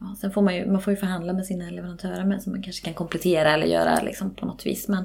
Ja, 0.01 0.17
sen 0.21 0.31
får 0.31 0.43
man 0.43 0.57
ju, 0.57 0.71
man 0.71 0.83
får 0.83 0.93
ju 0.93 0.97
förhandla 0.97 1.33
med 1.33 1.47
sina 1.47 1.71
leverantörer 1.71 2.25
med 2.25 2.43
som 2.43 2.53
man 2.53 2.63
kanske 2.63 2.85
kan 2.85 2.95
komplettera 2.95 3.55
eller 3.55 3.67
göra 3.67 4.03
liksom 4.03 4.35
på 4.35 4.47
något 4.47 4.67
vis. 4.67 4.89
Men, 4.89 5.05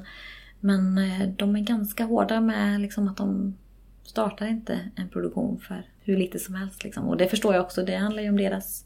men 0.60 0.98
eh, 0.98 1.28
de 1.28 1.56
är 1.56 1.60
ganska 1.60 2.04
hårda 2.04 2.42
med 2.42 2.82
liksom 2.82 3.08
att 3.08 3.18
de 3.18 3.58
startar 4.04 4.48
inte 4.48 4.80
en 4.96 5.10
produktion 5.10 5.60
för 5.60 5.84
hur 6.02 6.18
lite 6.18 6.40
som 6.40 6.56
helst. 6.56 6.84
Liksom. 6.84 7.08
Och 7.08 7.18
det 7.18 7.28
förstår 7.28 7.56
jag 7.56 7.64
också, 7.64 7.86
det 7.86 7.96
handlar 7.96 8.24
ju 8.24 8.30
om 8.30 8.38
deras 8.38 8.86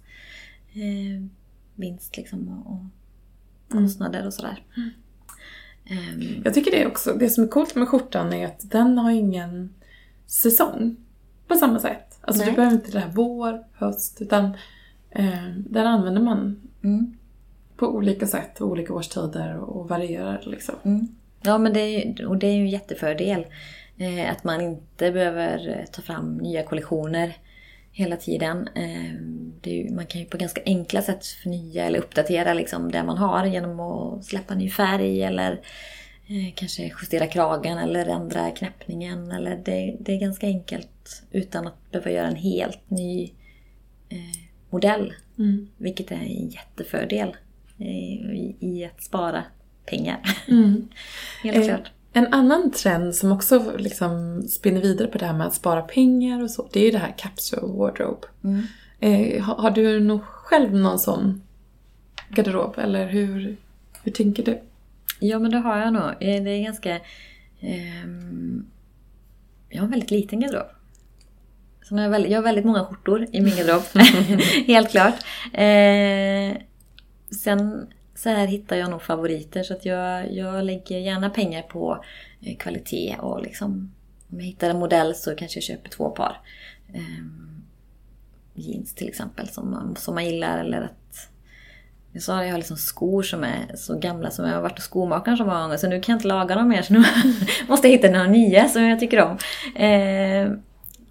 eh, 0.73 1.23
vinst 1.75 2.17
liksom, 2.17 2.49
och, 2.49 2.71
och 2.71 2.85
kostnader 3.71 4.25
och 4.25 4.33
sådär. 4.33 4.63
Mm. 4.77 4.89
Um, 5.89 6.41
jag 6.45 6.53
tycker 6.53 6.71
det 6.71 6.87
också, 6.87 7.13
det 7.13 7.29
som 7.29 7.43
är 7.43 7.47
coolt 7.47 7.75
med 7.75 7.87
skjortan 7.87 8.33
är 8.33 8.45
att 8.45 8.71
den 8.71 8.97
har 8.97 9.11
ingen 9.11 9.73
säsong 10.27 10.95
på 11.47 11.55
samma 11.55 11.79
sätt. 11.79 12.19
Alltså 12.21 12.43
Nej. 12.43 12.51
du 12.51 12.55
behöver 12.55 12.75
inte 12.75 12.91
det 12.91 12.99
här 12.99 13.11
vår, 13.13 13.63
höst, 13.73 14.21
utan 14.21 14.45
eh, 15.09 15.49
den 15.57 15.87
använder 15.87 16.21
man 16.21 16.61
mm. 16.83 17.17
på 17.77 17.87
olika 17.87 18.27
sätt, 18.27 18.61
olika 18.61 18.93
årstider 18.93 19.57
och 19.57 19.89
varierar 19.89 20.43
liksom. 20.45 20.75
Mm. 20.83 21.07
Ja, 21.41 21.57
men 21.57 21.73
det 21.73 21.79
är, 21.79 22.25
och 22.25 22.37
det 22.37 22.47
är 22.47 22.53
ju 22.53 22.61
en 22.61 22.69
jättefördel. 22.69 23.45
Eh, 23.97 24.31
att 24.31 24.43
man 24.43 24.61
inte 24.61 25.11
behöver 25.11 25.69
eh, 25.69 25.85
ta 25.91 26.01
fram 26.01 26.37
nya 26.37 26.63
kollektioner 26.63 27.35
hela 27.91 28.15
tiden. 28.15 28.69
Eh, 28.75 29.13
ju, 29.63 29.89
man 29.93 30.05
kan 30.05 30.21
ju 30.21 30.27
på 30.27 30.37
ganska 30.37 30.61
enkla 30.65 31.01
sätt 31.01 31.25
förnya 31.25 31.85
eller 31.85 31.99
uppdatera 31.99 32.53
liksom 32.53 32.91
det 32.91 33.03
man 33.03 33.17
har 33.17 33.45
genom 33.45 33.79
att 33.79 34.25
släppa 34.25 34.55
ny 34.55 34.69
färg 34.69 35.23
eller 35.23 35.51
eh, 36.27 36.53
kanske 36.55 36.83
justera 37.01 37.27
kragen 37.27 37.77
eller 37.77 38.05
ändra 38.05 38.51
knäppningen. 38.51 39.31
Eller 39.31 39.61
det, 39.65 39.97
det, 39.99 40.13
är 40.13 40.19
ganska 40.19 40.47
enkelt 40.47 41.23
utan 41.31 41.67
att 41.67 41.91
behöva 41.91 42.11
göra 42.11 42.27
en 42.27 42.35
helt 42.35 42.89
ny 42.89 43.23
eh, 44.09 44.41
modell. 44.69 45.13
Mm. 45.37 45.67
Vilket 45.77 46.11
är 46.11 46.15
en 46.15 46.49
jättefördel 46.49 47.35
i, 47.77 48.55
i 48.59 48.85
att 48.85 49.03
spara 49.03 49.43
pengar. 49.85 50.19
Mm. 50.47 50.87
Helt 51.43 51.65
klart. 51.65 51.91
En 52.13 52.33
annan 52.33 52.71
trend 52.71 53.15
som 53.15 53.31
också 53.31 53.77
liksom 53.77 54.43
spinner 54.47 54.81
vidare 54.81 55.07
på 55.07 55.17
det 55.17 55.25
här 55.25 55.33
med 55.33 55.47
att 55.47 55.53
spara 55.53 55.81
pengar 55.81 56.43
och 56.43 56.51
så, 56.51 56.69
det 56.73 56.79
är 56.79 56.83
ju 56.83 56.91
det 56.91 56.97
här 56.97 57.13
capsule 57.17 57.61
wardrobe. 57.61 58.27
Mm. 58.43 58.63
Eh, 58.99 59.43
har, 59.43 59.55
har, 59.55 59.71
du 59.71 59.99
nog 59.99 60.23
själv 60.23 60.73
någon 60.73 60.99
sån 60.99 61.41
garderob 62.29 62.75
eller 62.77 63.07
hur, 63.07 63.57
hur 64.03 64.11
tänker 64.11 64.43
du? 64.43 64.61
Ja 65.19 65.39
men 65.39 65.51
det 65.51 65.57
har 65.57 65.77
jag 65.77 65.93
nog. 65.93 66.03
Eh, 66.03 66.43
det 66.43 66.49
är 66.49 66.63
ganska... 66.63 66.95
Eh, 67.59 68.05
jag 69.69 69.79
har 69.79 69.85
en 69.85 69.91
väldigt 69.91 70.11
liten 70.11 70.39
garderob. 70.39 70.67
Så 71.83 71.95
jag, 71.95 72.01
har 72.01 72.09
väldigt, 72.09 72.31
jag 72.31 72.37
har 72.37 72.43
väldigt 72.43 72.65
många 72.65 72.85
skjortor 72.85 73.27
i 73.31 73.41
min 73.41 73.55
garderob. 73.55 73.83
Helt 74.67 74.91
klart. 74.91 75.15
Eh, 75.53 76.57
sen 77.43 77.87
så 78.23 78.29
här 78.29 78.47
hittar 78.47 78.75
jag 78.75 78.89
nog 78.89 79.01
favoriter 79.01 79.63
så 79.63 79.73
att 79.73 79.85
jag, 79.85 80.33
jag 80.33 80.63
lägger 80.63 80.99
gärna 80.99 81.29
pengar 81.29 81.61
på 81.61 82.03
eh, 82.41 82.57
kvalitet 82.57 83.15
och 83.19 83.41
liksom 83.41 83.91
om 84.31 84.39
jag 84.39 84.45
hittar 84.45 84.69
en 84.69 84.79
modell 84.79 85.15
så 85.15 85.35
kanske 85.35 85.57
jag 85.57 85.63
köper 85.63 85.89
två 85.89 86.09
par. 86.09 86.41
Um, 86.93 87.63
jeans 88.53 88.93
till 88.93 89.07
exempel 89.07 89.47
som 89.49 89.71
man, 89.71 89.95
som 89.95 90.15
man 90.15 90.25
gillar 90.25 90.57
eller 90.57 90.81
att 90.81 91.29
jag 92.11 92.23
sa 92.23 92.43
jag 92.43 92.51
har 92.51 92.57
liksom 92.57 92.77
skor 92.77 93.23
som 93.23 93.43
är 93.43 93.75
så 93.75 93.99
gamla 93.99 94.31
som 94.31 94.45
jag 94.45 94.53
har 94.53 94.61
varit 94.61 94.77
hos 94.77 94.85
skomakaren 94.85 95.37
så 95.37 95.45
många 95.45 95.61
gånger 95.61 95.77
så 95.77 95.87
nu 95.87 96.01
kan 96.01 96.13
jag 96.13 96.17
inte 96.17 96.27
laga 96.27 96.55
dem 96.55 96.67
mer 96.67 96.81
så 96.81 96.93
nu 96.93 97.03
måste 97.67 97.87
jag 97.87 97.95
hitta 97.95 98.09
några 98.09 98.27
nya 98.27 98.69
som 98.69 98.83
jag 98.83 98.99
tycker 98.99 99.21
om. 99.21 99.37
Eh, 99.75 100.51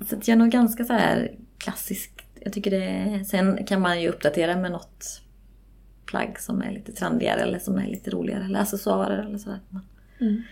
så 0.08 0.16
att 0.16 0.28
jag 0.28 0.34
är 0.34 0.38
nog 0.38 0.50
ganska 0.50 0.84
så 0.84 0.92
här 0.92 1.32
klassisk. 1.58 2.26
Jag 2.40 2.52
tycker 2.52 2.70
det, 2.70 3.24
sen 3.24 3.64
kan 3.64 3.80
man 3.80 4.00
ju 4.00 4.08
uppdatera 4.08 4.56
med 4.56 4.72
något 4.72 5.22
plagg 6.10 6.40
som 6.40 6.62
är 6.62 6.72
lite 6.72 6.92
trendigare 6.92 7.40
eller 7.40 7.58
som 7.58 7.78
är 7.78 7.86
lite 7.86 8.10
roligare. 8.10 8.44
Eller 8.44 8.60
accessoarer 8.60 9.18
eller 9.18 9.38
sådär. 9.38 9.60
Mm. 10.20 10.42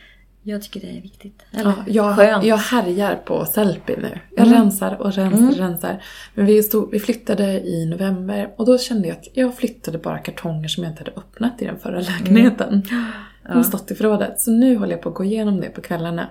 Jag 0.42 0.62
tycker 0.62 0.80
det 0.80 0.98
är 0.98 1.02
viktigt. 1.02 1.42
Eller 1.50 1.70
ja, 1.70 1.84
jag, 1.86 2.16
skönt. 2.16 2.44
jag 2.44 2.56
härjar 2.56 3.16
på 3.16 3.44
Sellpy 3.44 3.96
nu. 3.96 4.18
Jag 4.36 4.46
mm. 4.46 4.58
rensar 4.58 4.96
och 5.00 5.12
rensar 5.12 5.38
mm. 5.38 5.48
och 5.48 5.56
rensar. 5.56 6.02
Men 6.34 6.46
vi, 6.46 6.62
stod, 6.62 6.90
vi 6.90 7.00
flyttade 7.00 7.60
i 7.68 7.86
november 7.86 8.54
och 8.56 8.66
då 8.66 8.78
kände 8.78 9.08
jag 9.08 9.16
att 9.16 9.26
jag 9.32 9.56
flyttade 9.56 9.98
bara 9.98 10.18
kartonger 10.18 10.68
som 10.68 10.84
jag 10.84 10.92
inte 10.92 11.00
hade 11.00 11.16
öppnat 11.16 11.62
i 11.62 11.64
den 11.64 11.78
förra 11.78 12.00
lägenheten. 12.00 12.68
Mm. 12.68 12.82
Ja. 12.90 13.48
De 13.48 13.56
har 13.56 13.62
stått 13.62 13.90
i 13.90 13.94
förrådet. 13.94 14.40
Så 14.40 14.50
nu 14.50 14.76
håller 14.76 14.92
jag 14.92 15.02
på 15.02 15.08
att 15.08 15.14
gå 15.14 15.24
igenom 15.24 15.60
det 15.60 15.68
på 15.68 15.80
kvällarna. 15.80 16.28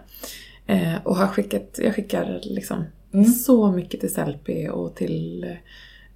Eh, 0.67 0.95
och 1.03 1.15
har 1.15 1.27
skickat, 1.27 1.79
jag 1.83 1.95
skickar 1.95 2.39
liksom 2.43 2.85
mm. 3.13 3.25
så 3.25 3.71
mycket 3.71 3.99
till 3.99 4.13
Sellpy 4.13 4.67
och 4.67 4.95
till 4.95 5.45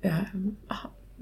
eh, 0.01 0.13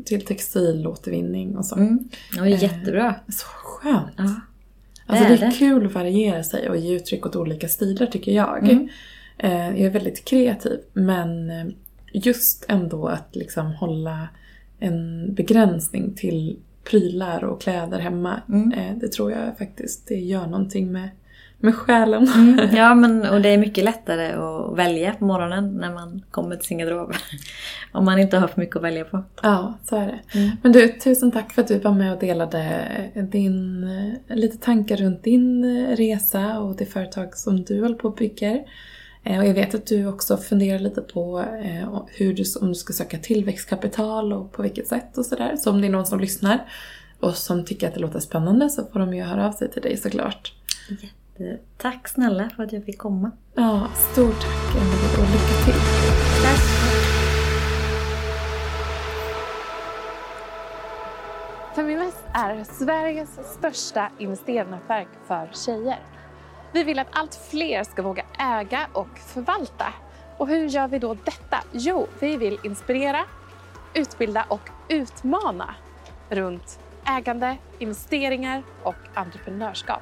till 0.05 0.25
textilåtervinning 0.25 1.57
och 1.57 1.65
så. 1.65 1.75
Mm. 1.75 2.09
Ja, 2.35 2.47
jättebra. 2.47 3.07
Eh, 3.07 3.33
så 3.33 3.45
skönt. 3.45 4.13
Ja. 4.17 4.35
Alltså 5.05 5.27
det 5.27 5.33
är, 5.33 5.37
det 5.37 5.45
är 5.45 5.51
kul 5.51 5.85
att 5.85 5.93
variera 5.93 6.43
sig 6.43 6.69
och 6.69 6.77
ge 6.77 6.95
uttryck 6.95 7.25
åt 7.25 7.35
olika 7.35 7.67
stilar 7.67 8.05
tycker 8.05 8.31
jag. 8.31 8.69
Mm. 8.69 8.89
Eh, 9.37 9.69
jag 9.69 9.79
är 9.79 9.89
väldigt 9.89 10.25
kreativ 10.25 10.79
men 10.93 11.49
eh, 11.49 11.65
just 12.13 12.65
ändå 12.67 13.07
att 13.07 13.35
liksom 13.35 13.71
hålla 13.71 14.29
en 14.79 15.33
begränsning 15.33 16.13
till 16.15 16.59
prylar 16.83 17.43
och 17.43 17.61
kläder 17.61 17.99
hemma. 17.99 18.41
Mm. 18.49 18.99
Det 18.99 19.11
tror 19.11 19.31
jag 19.31 19.57
faktiskt 19.57 20.07
det 20.07 20.15
gör 20.15 20.47
någonting 20.47 20.91
med 20.91 21.09
med 21.59 21.75
själen. 21.75 22.27
Mm, 22.27 22.75
ja, 22.75 22.95
men, 22.95 23.29
och 23.29 23.41
det 23.41 23.49
är 23.49 23.57
mycket 23.57 23.83
lättare 23.83 24.31
att 24.31 24.77
välja 24.77 25.13
på 25.13 25.25
morgonen 25.25 25.77
när 25.77 25.93
man 25.93 26.25
kommer 26.31 26.55
till 26.55 26.67
sin 26.67 26.77
garderob. 26.77 27.13
Om 27.91 28.05
man 28.05 28.19
inte 28.19 28.37
har 28.37 28.47
för 28.47 28.61
mycket 28.61 28.75
att 28.75 28.83
välja 28.83 29.05
på. 29.05 29.23
Ja, 29.41 29.77
så 29.83 29.95
är 29.95 30.05
det. 30.05 30.39
Mm. 30.39 30.49
Men 30.63 30.71
du, 30.71 30.87
tusen 30.87 31.31
tack 31.31 31.53
för 31.53 31.61
att 31.61 31.67
du 31.67 31.79
var 31.79 31.93
med 31.93 32.13
och 32.13 32.19
delade 32.19 32.87
din, 33.31 33.87
lite 34.27 34.57
tankar 34.57 34.97
runt 34.97 35.23
din 35.23 35.65
resa 35.95 36.59
och 36.59 36.75
det 36.75 36.85
företag 36.85 37.37
som 37.37 37.63
du 37.63 37.81
håller 37.81 37.95
på 37.95 38.07
och 38.07 38.15
bygger. 38.15 38.63
Eh, 39.23 39.39
och 39.39 39.45
jag 39.45 39.53
vet 39.53 39.75
att 39.75 39.85
du 39.85 40.07
också 40.07 40.37
funderar 40.37 40.79
lite 40.79 41.01
på 41.01 41.39
eh, 41.39 42.03
hur 42.07 42.33
du, 42.33 42.43
om 42.61 42.67
du 42.67 42.75
ska 42.75 42.93
söka 42.93 43.17
tillväxtkapital 43.17 44.33
och 44.33 44.51
på 44.51 44.61
vilket 44.61 44.87
sätt 44.87 45.17
och 45.17 45.25
sådär. 45.25 45.55
Så 45.55 45.71
om 45.71 45.81
det 45.81 45.87
är 45.87 45.91
någon 45.91 46.05
som 46.05 46.19
lyssnar 46.19 46.65
och 47.19 47.35
som 47.35 47.65
tycker 47.65 47.87
att 47.87 47.93
det 47.93 47.99
låter 47.99 48.19
spännande 48.19 48.69
så 48.69 48.85
får 48.85 48.99
de 48.99 49.13
ju 49.13 49.23
höra 49.23 49.47
av 49.47 49.51
sig 49.51 49.71
till 49.71 49.81
dig 49.81 49.97
såklart. 49.97 50.53
Tack 51.77 52.07
snälla 52.07 52.49
för 52.49 52.63
att 52.63 52.73
jag 52.73 52.85
fick 52.85 52.97
komma. 52.97 53.31
Ja, 53.55 53.87
stort 53.95 54.41
tack 54.41 54.75
Emelie 54.75 55.17
och 55.17 55.31
lycka 55.31 55.65
till. 55.65 55.81
Tack. 56.43 56.59
Feminvest 61.75 62.23
är 62.33 62.63
Sveriges 62.63 63.39
största 63.57 64.09
investeringsnätverk 64.17 65.07
för 65.27 65.49
tjejer. 65.53 65.99
Vi 66.73 66.83
vill 66.83 66.99
att 66.99 67.07
allt 67.11 67.35
fler 67.35 67.83
ska 67.83 68.01
våga 68.01 68.23
äga 68.39 68.87
och 68.93 69.19
förvalta. 69.19 69.93
Och 70.37 70.47
hur 70.47 70.67
gör 70.67 70.87
vi 70.87 70.99
då 70.99 71.13
detta? 71.13 71.57
Jo, 71.71 72.07
vi 72.19 72.37
vill 72.37 72.59
inspirera, 72.63 73.25
utbilda 73.93 74.45
och 74.49 74.69
utmana 74.89 75.75
runt 76.29 76.79
ägande, 77.17 77.57
investeringar 77.79 78.63
och 78.83 78.95
entreprenörskap. 79.13 80.01